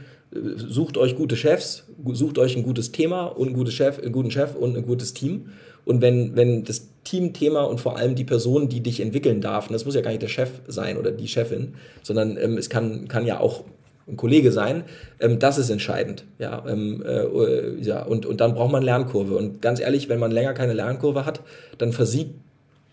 [0.56, 4.30] sucht euch gute Chefs, sucht euch ein gutes Thema und einen guten Chef, einen guten
[4.30, 5.50] Chef und ein gutes Team.
[5.84, 9.72] Und wenn, wenn das Teamthema und vor allem die Person, die dich entwickeln darf, und
[9.72, 13.08] das muss ja gar nicht der Chef sein oder die Chefin, sondern ähm, es kann,
[13.08, 13.64] kann ja auch
[14.06, 14.84] ein Kollege sein,
[15.20, 16.24] ähm, das ist entscheidend.
[16.38, 19.36] Ja, ähm, äh, ja und, und dann braucht man Lernkurve.
[19.36, 21.40] Und ganz ehrlich, wenn man länger keine Lernkurve hat,
[21.78, 22.34] dann versiegt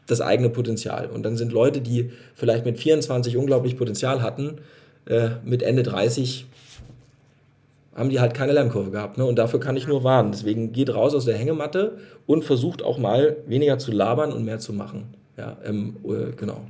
[0.07, 1.07] das eigene Potenzial.
[1.07, 4.57] Und dann sind Leute, die vielleicht mit 24 unglaublich Potenzial hatten,
[5.05, 6.45] äh, mit Ende 30
[7.95, 9.17] haben die halt keine Lernkurve gehabt.
[9.17, 9.25] Ne?
[9.25, 10.31] Und dafür kann ich nur warnen.
[10.31, 14.59] Deswegen geht raus aus der Hängematte und versucht auch mal weniger zu labern und mehr
[14.59, 15.15] zu machen.
[15.35, 16.61] Ja, ähm, äh, genau.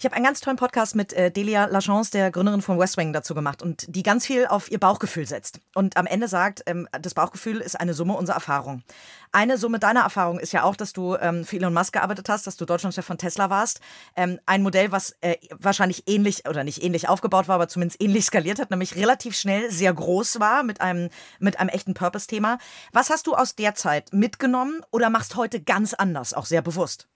[0.00, 3.12] Ich habe einen ganz tollen Podcast mit äh, Delia Lachance, der Gründerin von West Wing,
[3.12, 5.60] dazu gemacht und die ganz viel auf ihr Bauchgefühl setzt.
[5.74, 8.84] Und am Ende sagt, ähm, das Bauchgefühl ist eine Summe unserer Erfahrung.
[9.32, 12.46] Eine Summe deiner Erfahrung ist ja auch, dass du ähm, für Elon Musk gearbeitet hast,
[12.46, 13.80] dass du Deutschlandchef von Tesla warst.
[14.14, 18.24] Ähm, ein Modell, was äh, wahrscheinlich ähnlich oder nicht ähnlich aufgebaut war, aber zumindest ähnlich
[18.24, 22.58] skaliert hat, nämlich relativ schnell sehr groß war mit einem, mit einem echten Purpose-Thema.
[22.92, 27.08] Was hast du aus der Zeit mitgenommen oder machst heute ganz anders, auch sehr bewusst?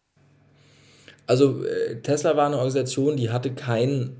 [1.27, 4.17] Also äh, Tesla war eine Organisation, die hatte kein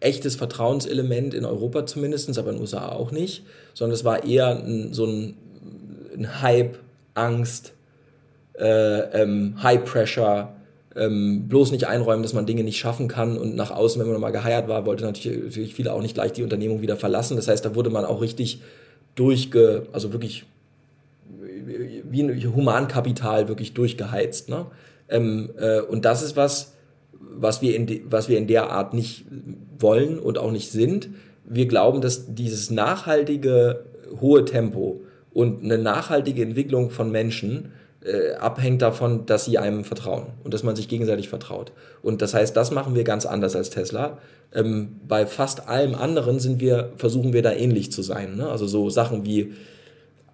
[0.00, 4.48] echtes Vertrauenselement in Europa zumindest, aber in den USA auch nicht, sondern es war eher
[4.48, 5.36] ein, so ein,
[6.16, 6.78] ein Hype,
[7.14, 7.72] Angst,
[8.58, 10.54] äh, ähm, High Pressure,
[10.96, 14.20] ähm, bloß nicht einräumen, dass man Dinge nicht schaffen kann und nach außen, wenn man
[14.20, 17.36] mal geheiert war, wollte natürlich, natürlich viele auch nicht gleich die Unternehmung wieder verlassen.
[17.36, 18.60] Das heißt, da wurde man auch richtig
[19.14, 20.44] durchge, also wirklich
[22.10, 24.48] wie ein Humankapital wirklich durchgeheizt.
[24.48, 24.66] Ne?
[25.12, 26.74] Ähm, äh, und das ist was,
[27.12, 29.26] was wir, in de, was wir in der Art nicht
[29.78, 31.10] wollen und auch nicht sind.
[31.44, 33.84] Wir glauben, dass dieses nachhaltige
[34.20, 37.72] hohe Tempo und eine nachhaltige Entwicklung von Menschen
[38.04, 41.72] äh, abhängt davon, dass sie einem vertrauen und dass man sich gegenseitig vertraut.
[42.02, 44.18] Und das heißt, das machen wir ganz anders als Tesla.
[44.54, 48.36] Ähm, bei fast allem anderen sind wir, versuchen wir da ähnlich zu sein.
[48.36, 48.48] Ne?
[48.48, 49.52] Also so Sachen wie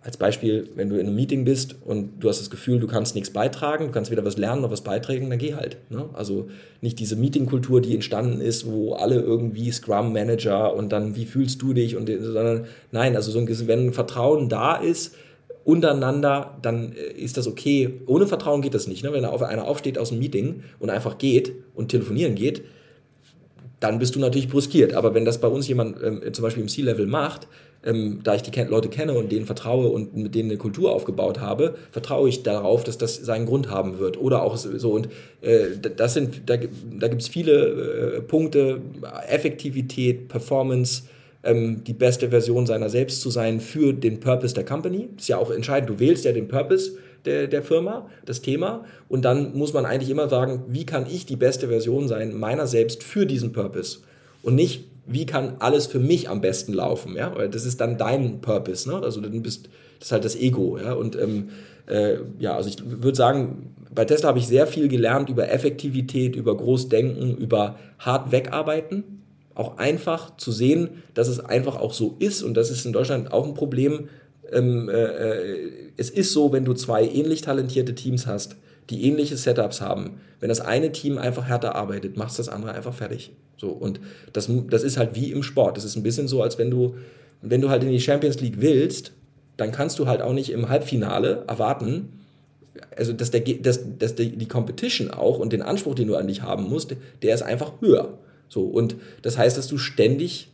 [0.03, 3.15] als Beispiel, wenn du in einem Meeting bist und du hast das Gefühl, du kannst
[3.15, 5.77] nichts beitragen, du kannst weder was lernen noch was beitragen, dann geh halt.
[5.91, 6.09] Ne?
[6.13, 6.49] Also
[6.81, 11.61] nicht diese Meetingkultur, die entstanden ist, wo alle irgendwie Scrum Manager und dann wie fühlst
[11.63, 15.15] du dich und sondern nein, also so ein, wenn Vertrauen da ist
[15.65, 18.01] untereinander, dann äh, ist das okay.
[18.07, 19.03] Ohne Vertrauen geht das nicht.
[19.03, 19.13] Ne?
[19.13, 22.63] Wenn einer aufsteht aus dem Meeting und einfach geht und telefonieren geht,
[23.81, 24.95] dann bist du natürlich bruskiert.
[24.95, 27.49] Aber wenn das bei uns jemand ähm, zum Beispiel im C-Level macht,
[27.85, 31.41] ähm, da ich die Leute kenne und denen vertraue und mit denen eine Kultur aufgebaut
[31.41, 34.21] habe, vertraue ich darauf, dass das seinen Grund haben wird.
[34.21, 34.91] Oder auch so.
[34.91, 35.09] Und
[35.43, 38.81] äh, das sind, da, da gibt es viele äh, Punkte,
[39.29, 41.05] Effektivität, Performance,
[41.45, 45.09] ähm, die beste Version seiner selbst zu sein für den Purpose der Company.
[45.14, 45.91] Das ist ja auch entscheidend.
[45.91, 48.85] Du wählst ja den Purpose der, der Firma, das Thema.
[49.09, 52.67] Und dann muss man eigentlich immer sagen, wie kann ich die beste Version sein meiner
[52.67, 54.01] selbst für diesen Purpose?
[54.43, 57.99] Und nicht, wie kann alles für mich am besten laufen, ja, weil das ist dann
[57.99, 59.01] dein Purpose, ne?
[59.03, 59.68] Also du bist,
[59.99, 61.49] das ist halt das Ego, ja, und ähm,
[61.87, 66.37] äh, ja, also ich würde sagen, bei Tesla habe ich sehr viel gelernt über Effektivität,
[66.37, 69.23] über Großdenken, über hart wegarbeiten,
[69.55, 73.33] auch einfach zu sehen, dass es einfach auch so ist und das ist in Deutschland
[73.33, 74.09] auch ein Problem.
[74.53, 78.57] Ähm, äh, äh es ist so, wenn du zwei ähnlich talentierte Teams hast,
[78.90, 82.94] die ähnliche Setups haben, wenn das eine Team einfach härter arbeitet, macht das andere einfach
[82.94, 83.33] fertig.
[83.57, 84.01] So, und
[84.33, 85.77] das, das ist halt wie im Sport.
[85.77, 86.94] Das ist ein bisschen so, als wenn du,
[87.42, 89.12] wenn du halt in die Champions League willst,
[89.57, 92.20] dann kannst du halt auch nicht im Halbfinale erwarten,
[92.96, 96.29] also dass, der, dass, dass die, die Competition auch und den Anspruch, den du an
[96.29, 98.18] dich haben musst, der ist einfach höher.
[98.48, 100.48] So, und das heißt, dass du ständig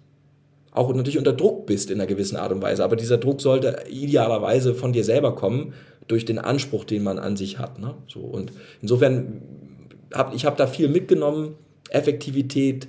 [0.72, 2.82] auch natürlich unter Druck bist in einer gewissen Art und Weise.
[2.82, 5.72] Aber dieser Druck sollte idealerweise von dir selber kommen,
[6.08, 7.78] durch den Anspruch, den man an sich hat.
[7.78, 7.94] Ne?
[8.06, 9.42] So, und insofern
[10.12, 11.54] habe ich hab da viel mitgenommen,
[11.90, 12.88] Effektivität,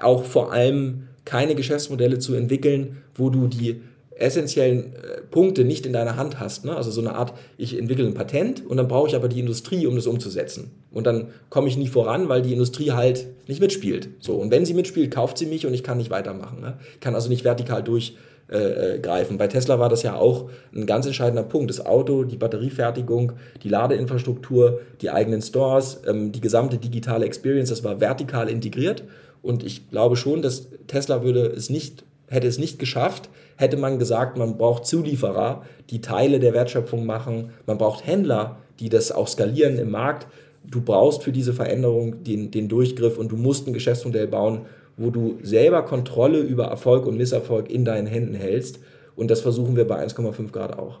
[0.00, 3.80] auch vor allem keine Geschäftsmodelle zu entwickeln, wo du die
[4.14, 6.64] essentiellen äh, Punkte nicht in deiner Hand hast.
[6.64, 6.76] Ne?
[6.76, 9.86] Also so eine Art, ich entwickle ein Patent und dann brauche ich aber die Industrie,
[9.86, 10.70] um das umzusetzen.
[10.90, 14.10] Und dann komme ich nie voran, weil die Industrie halt nicht mitspielt.
[14.20, 16.60] So, und wenn sie mitspielt, kauft sie mich und ich kann nicht weitermachen.
[16.60, 16.78] Ne?
[16.94, 18.31] Ich kann also nicht vertikal durchgreifen.
[18.48, 18.98] Äh,
[19.38, 21.70] Bei Tesla war das ja auch ein ganz entscheidender Punkt.
[21.70, 27.84] Das Auto, die Batteriefertigung, die Ladeinfrastruktur, die eigenen Stores, ähm, die gesamte digitale Experience, das
[27.84, 29.04] war vertikal integriert.
[29.42, 33.98] Und ich glaube schon, dass Tesla würde es nicht hätte es nicht geschafft, hätte man
[33.98, 39.28] gesagt, man braucht Zulieferer, die Teile der Wertschöpfung machen, man braucht Händler, die das auch
[39.28, 40.26] skalieren im Markt.
[40.64, 44.62] Du brauchst für diese Veränderung den, den Durchgriff und du musst ein Geschäftsmodell bauen,
[44.96, 48.78] wo du selber Kontrolle über Erfolg und Misserfolg in deinen Händen hältst.
[49.16, 51.00] Und das versuchen wir bei 1,5 Grad auch.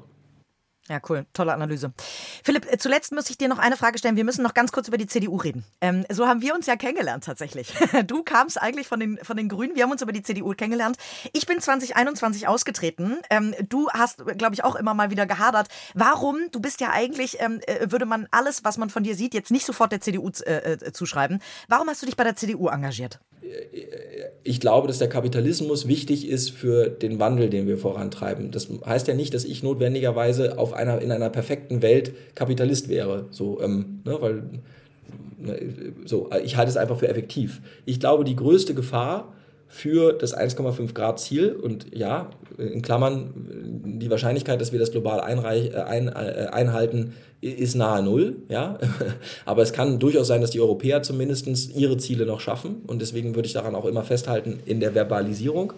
[0.88, 1.26] Ja, cool.
[1.32, 1.92] Tolle Analyse.
[2.42, 4.16] Philipp, äh, zuletzt muss ich dir noch eine Frage stellen.
[4.16, 5.64] Wir müssen noch ganz kurz über die CDU reden.
[5.80, 7.72] Ähm, so haben wir uns ja kennengelernt tatsächlich.
[8.06, 9.76] Du kamst eigentlich von den, von den Grünen.
[9.76, 10.96] Wir haben uns über die CDU kennengelernt.
[11.32, 13.18] Ich bin 2021 ausgetreten.
[13.30, 15.68] Ähm, du hast, glaube ich, auch immer mal wieder gehadert.
[15.94, 16.50] Warum?
[16.50, 19.52] Du bist ja eigentlich, ähm, äh, würde man alles, was man von dir sieht, jetzt
[19.52, 21.40] nicht sofort der CDU äh, äh, zuschreiben.
[21.68, 23.20] Warum hast du dich bei der CDU engagiert?
[24.44, 28.50] Ich glaube, dass der Kapitalismus wichtig ist für den Wandel, den wir vorantreiben.
[28.50, 33.26] Das heißt ja nicht, dass ich notwendigerweise auf einer, in einer perfekten Welt Kapitalist wäre.
[33.30, 34.42] So, ähm, ne, weil
[35.38, 35.58] ne,
[36.04, 37.60] so, ich halte es einfach für effektiv.
[37.84, 39.32] Ich glaube, die größte Gefahr
[39.72, 43.32] für das 1,5 Grad Ziel und ja, in Klammern,
[43.98, 48.36] die Wahrscheinlichkeit, dass wir das global einreich, äh, ein, äh, einhalten, ist nahe Null.
[48.50, 48.78] Ja?
[49.46, 53.34] Aber es kann durchaus sein, dass die Europäer zumindest ihre Ziele noch schaffen und deswegen
[53.34, 55.72] würde ich daran auch immer festhalten in der Verbalisierung,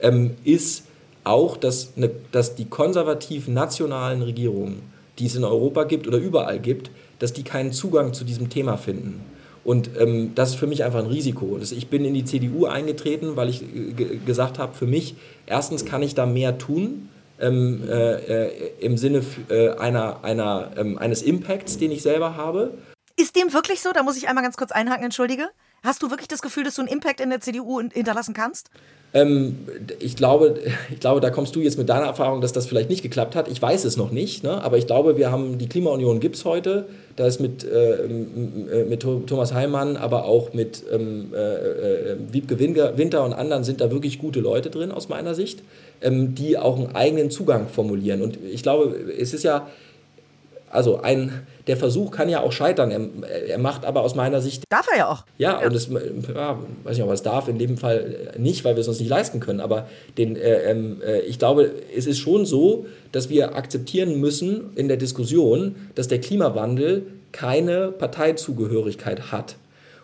[0.00, 0.82] ähm, ist
[1.22, 4.82] auch, dass, ne, dass die konservativ nationalen Regierungen,
[5.20, 8.76] die es in Europa gibt oder überall gibt, dass die keinen Zugang zu diesem Thema
[8.76, 9.20] finden.
[9.66, 11.58] Und ähm, das ist für mich einfach ein Risiko.
[11.60, 16.04] Ich bin in die CDU eingetreten, weil ich äh, gesagt habe, für mich, erstens kann
[16.04, 17.08] ich da mehr tun,
[17.40, 22.78] ähm, äh, äh, im Sinne äh, einer, einer, ähm, eines Impacts, den ich selber habe.
[23.16, 23.90] Ist dem wirklich so?
[23.92, 25.48] Da muss ich einmal ganz kurz einhaken, entschuldige.
[25.82, 28.70] Hast du wirklich das Gefühl, dass du einen Impact in der CDU hinterlassen kannst?
[29.14, 29.56] Ähm,
[29.98, 30.60] ich, glaube,
[30.90, 33.48] ich glaube, da kommst du jetzt mit deiner Erfahrung, dass das vielleicht nicht geklappt hat.
[33.48, 34.62] Ich weiß es noch nicht, ne?
[34.62, 36.86] aber ich glaube, wir haben die Klimaunion gibt es heute.
[37.16, 38.08] Da ist mit, äh,
[38.88, 43.90] mit Thomas Heimann, aber auch mit ähm, äh, äh, Wiebke Winter und anderen sind da
[43.90, 45.62] wirklich gute Leute drin aus meiner Sicht,
[46.02, 48.20] ähm, die auch einen eigenen Zugang formulieren.
[48.20, 49.66] Und ich glaube, es ist ja
[50.70, 52.90] also ein, der Versuch kann ja auch scheitern.
[52.90, 54.64] Er, er macht aber aus meiner Sicht.
[54.68, 55.24] Darf er ja auch.
[55.38, 55.66] Ja, ja.
[55.66, 58.80] und es, ja, weiß nicht, ob er es darf, in dem Fall nicht, weil wir
[58.80, 59.60] es uns nicht leisten können.
[59.60, 64.72] Aber den, äh, ähm, äh, ich glaube, es ist schon so, dass wir akzeptieren müssen
[64.74, 69.56] in der Diskussion, dass der Klimawandel keine Parteizugehörigkeit hat.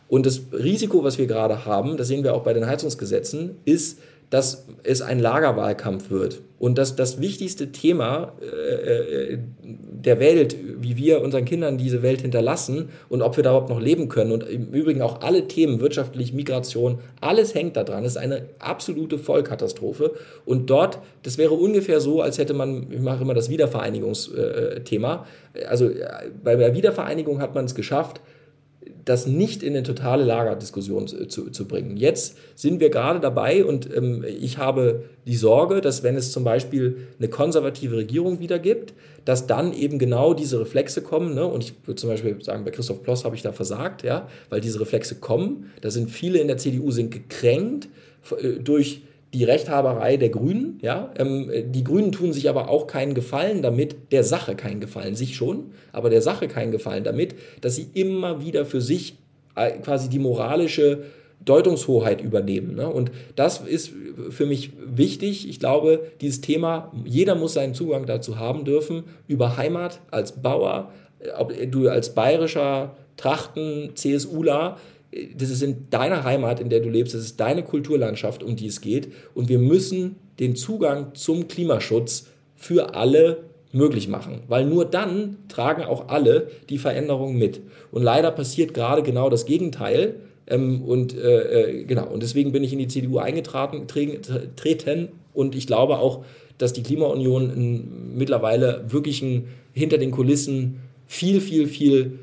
[0.09, 3.99] Und das Risiko, was wir gerade haben, das sehen wir auch bei den Heizungsgesetzen, ist,
[4.33, 6.41] dass es ein Lagerwahlkampf wird.
[6.59, 12.23] Und dass das wichtigste Thema äh, äh, der Welt, wie wir unseren Kindern diese Welt
[12.23, 14.33] hinterlassen und ob wir da überhaupt noch leben können.
[14.33, 18.07] Und im Übrigen auch alle Themen, wirtschaftlich, Migration, alles hängt da dran.
[18.07, 20.15] Es ist eine absolute Vollkatastrophe.
[20.47, 25.27] Und dort, das wäre ungefähr so, als hätte man, ich mache immer das Wiedervereinigungsthema,
[25.69, 26.07] also äh,
[26.43, 28.23] bei der Wiedervereinigung hat man es geschafft,
[29.05, 31.97] das nicht in eine totale Lagerdiskussion zu, zu, bringen.
[31.97, 36.45] Jetzt sind wir gerade dabei und ähm, ich habe die Sorge, dass wenn es zum
[36.45, 41.35] Beispiel eine konservative Regierung wieder gibt, dass dann eben genau diese Reflexe kommen.
[41.35, 41.45] Ne?
[41.45, 44.61] Und ich würde zum Beispiel sagen, bei Christoph Ploss habe ich da versagt, ja, weil
[44.61, 45.71] diese Reflexe kommen.
[45.81, 47.89] Da sind viele in der CDU sind gekränkt
[48.41, 50.79] äh, durch die Rechthaberei der Grünen.
[50.83, 51.13] Ja?
[51.19, 55.37] Ähm, die Grünen tun sich aber auch keinen Gefallen damit, der Sache keinen Gefallen, sich
[55.37, 59.17] schon, aber der Sache keinen Gefallen damit, dass sie immer wieder für sich
[59.55, 61.05] äh, quasi die moralische
[61.45, 62.77] Deutungshoheit übernehmen.
[62.77, 62.89] Ne?
[62.89, 63.93] Und das ist
[64.31, 65.49] für mich wichtig.
[65.49, 70.93] Ich glaube, dieses Thema, jeder muss seinen Zugang dazu haben dürfen, über Heimat als Bauer,
[71.37, 74.79] ob du als bayerischer Trachten, CSUler,
[75.37, 78.67] das ist in deiner Heimat, in der du lebst, das ist deine Kulturlandschaft, um die
[78.67, 79.13] es geht.
[79.35, 85.85] Und wir müssen den Zugang zum Klimaschutz für alle möglich machen, weil nur dann tragen
[85.85, 87.61] auch alle die Veränderungen mit.
[87.91, 90.17] Und leider passiert gerade genau das Gegenteil.
[90.47, 95.55] Ähm, und äh, äh genau, und deswegen bin ich in die CDU eingetreten treten, und
[95.55, 96.25] ich glaube auch,
[96.59, 102.19] dass die Klimaunion mittlerweile wirklich ein, hinter den Kulissen viel, viel, viel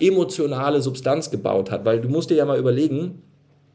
[0.00, 1.84] emotionale Substanz gebaut hat.
[1.84, 3.22] Weil du musst dir ja mal überlegen,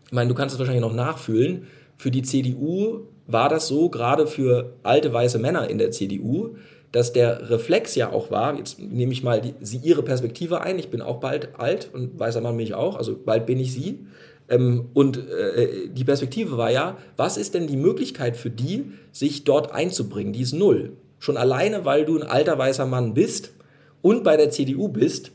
[0.06, 1.68] ich meine, du kannst es wahrscheinlich noch nachfühlen,
[1.98, 6.56] für die CDU war das so, gerade für alte weiße Männer in der CDU,
[6.92, 10.78] dass der Reflex ja auch war, jetzt nehme ich mal die, sie ihre Perspektive ein,
[10.78, 13.72] ich bin auch bald alt und weißer Mann bin ich auch, also bald bin ich
[13.72, 14.06] sie.
[14.50, 19.46] Ähm, und äh, die Perspektive war ja, was ist denn die Möglichkeit für die, sich
[19.46, 20.34] dort einzubringen?
[20.34, 20.94] Die ist null.
[21.20, 23.54] Schon alleine, weil du ein alter weißer Mann bist
[24.02, 25.32] und bei der CDU bist,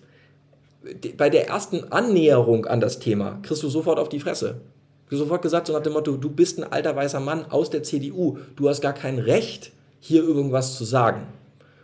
[1.16, 4.60] bei der ersten Annäherung an das Thema kriegst du sofort auf die Fresse.
[5.08, 7.82] Du sofort gesagt, so nach dem Motto, du bist ein alter weißer Mann aus der
[7.82, 11.28] CDU, du hast gar kein Recht, hier irgendwas zu sagen.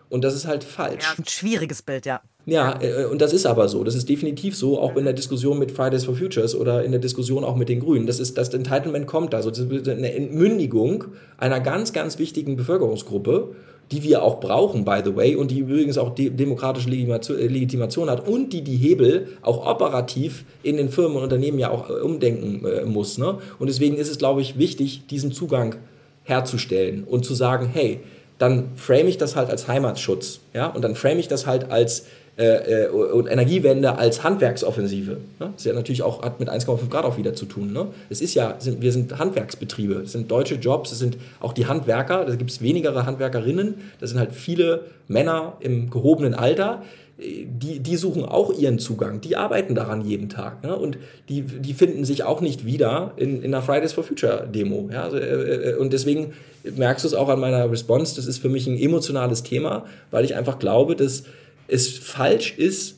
[0.09, 1.05] Und das ist halt falsch.
[1.05, 2.21] Ja, ein schwieriges Bild, ja.
[2.45, 3.85] Ja, äh, und das ist aber so.
[3.85, 7.01] Das ist definitiv so, auch in der Diskussion mit Fridays for Futures oder in der
[7.01, 8.07] Diskussion auch mit den Grünen.
[8.07, 9.39] Das ist, das Entitlement kommt da.
[9.39, 11.05] Also das ist eine Entmündigung
[11.39, 13.55] einer ganz, ganz wichtigen Bevölkerungsgruppe,
[13.93, 18.27] die wir auch brauchen, by the way, und die übrigens auch de demokratische Legitimation hat
[18.27, 22.65] und die die Hebel auch operativ in den Firmen und Unternehmen ja auch äh, umdenken
[22.65, 23.19] äh, muss.
[23.19, 23.39] Ne?
[23.59, 25.77] Und deswegen ist es, glaube ich, wichtig, diesen Zugang
[26.25, 28.01] herzustellen und zu sagen, hey,
[28.39, 30.41] dann frame ich das halt als Heimatschutz.
[30.55, 30.67] Ja?
[30.67, 32.07] Und dann frame ich das halt als
[32.39, 35.13] äh, äh, und Energiewende als Handwerksoffensive.
[35.13, 35.19] Ne?
[35.39, 37.73] Das ist ja natürlich auch, hat mit 1,5 Grad auch wieder zu tun.
[37.73, 37.89] Ne?
[38.09, 41.67] Es ist ja, sind, wir sind Handwerksbetriebe, es sind deutsche Jobs, es sind auch die
[41.67, 46.83] Handwerker, da gibt es weniger Handwerkerinnen, das sind halt viele Männer im gehobenen Alter,
[47.19, 50.65] die, die suchen auch ihren Zugang, die arbeiten daran jeden Tag.
[50.65, 50.75] Ne?
[50.75, 54.89] Und die, die finden sich auch nicht wieder in, in einer Fridays for Future Demo.
[54.93, 55.03] Ja?
[55.05, 56.33] Also, äh, äh, und deswegen
[56.65, 60.25] merkst du es auch an meiner Response, das ist für mich ein emotionales Thema, weil
[60.25, 61.25] ich einfach glaube, dass
[61.73, 62.97] es falsch ist,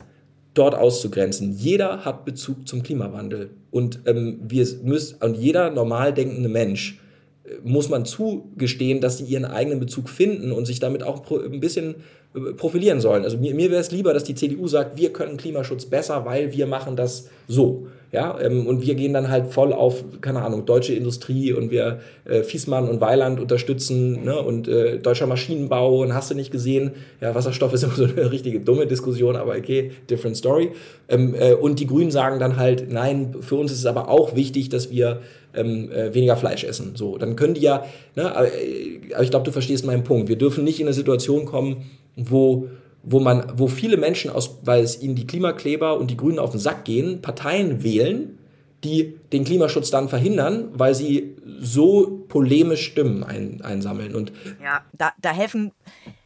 [0.55, 1.57] dort auszugrenzen.
[1.57, 3.51] Jeder hat Bezug zum Klimawandel.
[3.71, 6.99] Und ähm, wir müssen, und jeder normal denkende Mensch
[7.63, 11.97] muss man zugestehen, dass sie ihren eigenen Bezug finden und sich damit auch ein bisschen
[12.35, 13.25] äh, profilieren sollen.
[13.25, 16.53] Also mir, mir wäre es lieber, dass die CDU sagt, wir können Klimaschutz besser, weil
[16.53, 17.87] wir machen das so.
[18.15, 21.99] Ja, ähm, und wir gehen dann halt voll auf, keine Ahnung, deutsche Industrie und wir
[22.27, 26.93] äh, Fiesmann und Weiland unterstützen ne, und äh, deutscher Maschinenbau und hast du nicht gesehen,
[27.21, 30.71] ja, Wasserstoff ist immer so eine richtige dumme Diskussion, aber okay, different story.
[31.09, 34.37] Ähm, äh, und die Grünen sagen dann halt, nein, für uns ist es aber auch
[34.37, 35.19] wichtig, dass wir
[35.53, 36.93] ähm, äh, weniger Fleisch essen.
[36.95, 37.85] So, dann können die ja,
[38.15, 40.29] ne, aber, äh, aber ich glaube, du verstehst meinen Punkt.
[40.29, 41.79] Wir dürfen nicht in eine Situation kommen,
[42.15, 42.69] wo
[43.05, 46.51] wo man, wo viele Menschen aus, weil es ihnen die Klimakleber und die Grünen auf
[46.51, 48.39] den Sack gehen, Parteien wählen,
[48.83, 54.15] die den Klimaschutz dann verhindern, weil sie so polemisch Stimmen ein, einsammeln.
[54.15, 54.33] Und
[54.63, 55.73] ja, da, da helfen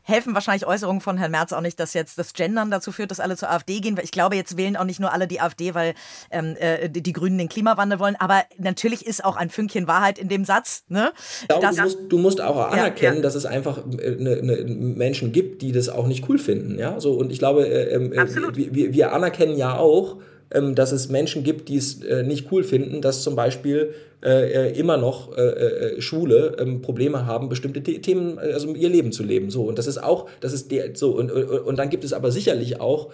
[0.09, 3.21] helfen wahrscheinlich Äußerungen von Herrn Merz auch nicht, dass jetzt das Gendern dazu führt, dass
[3.21, 3.97] alle zur AfD gehen.
[3.97, 5.95] Weil ich glaube, jetzt wählen auch nicht nur alle die AfD, weil
[6.31, 8.17] ähm, äh, die, die, Grünen den Klimawandel wollen.
[8.19, 10.85] Aber natürlich ist auch ein Fünkchen Wahrheit in dem Satz.
[10.89, 11.13] Ne?
[11.49, 13.23] Glaube, du, musst, du, musst, auch anerkennen, ja, ja.
[13.23, 16.79] dass es einfach äh, ne, Menschen gibt, die das auch nicht cool finden.
[16.79, 17.01] Ja?
[17.01, 20.17] So, und ich glaube, äh, ähm, äh, wir, wir anerkennen ja auch,
[20.51, 23.95] ähm, dass es Menschen gibt, die es äh, nicht cool finden, dass zum Beispiel
[24.25, 28.75] äh, äh immer noch äh, äh, Schwule ähm, Probleme haben, bestimmte The Themen, äh, also
[28.75, 29.51] ihr Leben zu leben.
[29.51, 32.13] So und das ist auch, das ist der, so und, und, und dann gibt es
[32.13, 33.11] aber sicherlich auch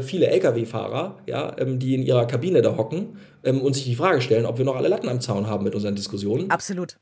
[0.00, 4.20] viele Lkw-Fahrer, ja, ähm, die in ihrer Kabine da hocken ähm, und sich die Frage
[4.20, 6.50] stellen, ob wir noch alle Latten am Zaun haben mit unseren Diskussionen.
[6.50, 6.96] Absolut.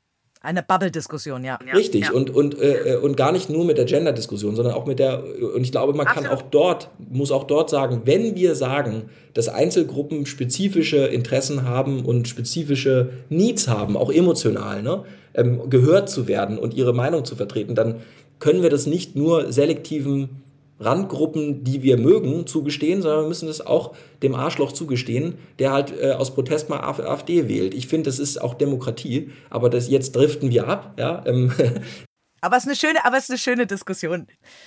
[0.45, 1.59] Eine Bubble-Diskussion, ja.
[1.75, 2.13] Richtig, ja.
[2.13, 5.25] Und, und, äh, und gar nicht nur mit der Gender-Diskussion, sondern auch mit der,
[5.55, 6.29] und ich glaube, man Absolut.
[6.29, 12.05] kann auch dort, muss auch dort sagen, wenn wir sagen, dass Einzelgruppen spezifische Interessen haben
[12.05, 17.37] und spezifische Needs haben, auch emotional, ne, ähm, gehört zu werden und ihre Meinung zu
[17.37, 18.03] vertreten, dann
[18.39, 20.44] können wir das nicht nur selektiven
[20.81, 25.93] Randgruppen, die wir mögen, zugestehen, sondern wir müssen es auch dem Arschloch zugestehen, der halt
[26.01, 27.75] äh, aus Protest mal AfD wählt.
[27.75, 30.95] Ich finde, das ist auch Demokratie, aber das, jetzt driften wir ab.
[30.99, 31.23] Ja?
[31.27, 31.53] Ähm,
[32.45, 34.27] Aber es ist eine schöne, aber es ist eine schöne Diskussion.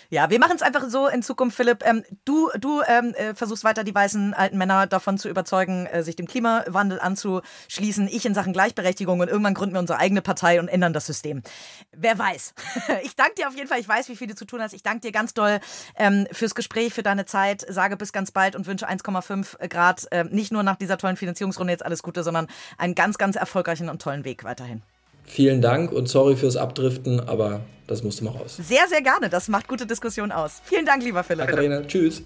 [0.10, 1.86] Ja, wir machen es einfach so in Zukunft, Philipp.
[1.86, 6.02] Ähm, du du ähm, äh, versuchst weiter die weißen alten Männer davon zu überzeugen, äh,
[6.02, 8.08] sich dem Klimawandel anzuschließen.
[8.08, 11.44] Ich in Sachen Gleichberechtigung und irgendwann gründen wir unsere eigene Partei und ändern das System.
[11.92, 12.56] Wer weiß.
[13.04, 13.80] ich danke dir auf jeden Fall.
[13.80, 14.74] Ich weiß, wie viel du zu tun hast.
[14.74, 15.60] Ich danke dir ganz doll
[15.98, 17.64] ähm, fürs Gespräch, für deine Zeit.
[17.70, 21.74] Sage bis ganz bald und wünsche 1,5 Grad äh, nicht nur nach dieser tollen Finanzierungsrunde
[21.74, 22.48] jetzt alles Gute, sondern
[22.80, 24.82] einen ganz, ganz erfolgreichen und tollen Weg weiterhin.
[25.28, 28.58] Vielen Dank und sorry fürs Abdriften, aber das musste mal raus.
[28.58, 29.30] Sehr, sehr gerne.
[29.30, 30.62] Das macht gute Diskussion aus.
[30.64, 31.48] Vielen Dank, lieber Philipp.
[31.48, 32.24] Katharina, tschüss.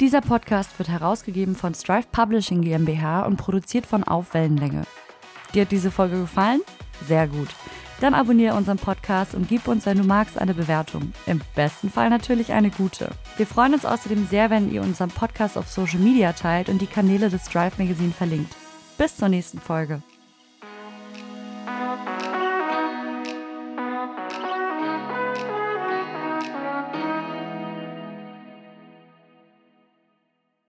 [0.00, 4.82] Dieser Podcast wird herausgegeben von Strive Publishing GmbH und produziert von Auf Wellenlänge.
[5.54, 6.60] Dir hat diese Folge gefallen?
[7.06, 7.48] Sehr gut.
[8.00, 11.12] Dann abonniere unseren Podcast und gib uns, wenn du magst, eine Bewertung.
[11.26, 13.10] Im besten Fall natürlich eine gute.
[13.36, 16.88] Wir freuen uns außerdem sehr, wenn ihr unseren Podcast auf Social Media teilt und die
[16.88, 18.56] Kanäle des Strive Magazine verlinkt.
[18.98, 20.02] Bis zur nächsten Folge.
[21.82, 22.11] thank you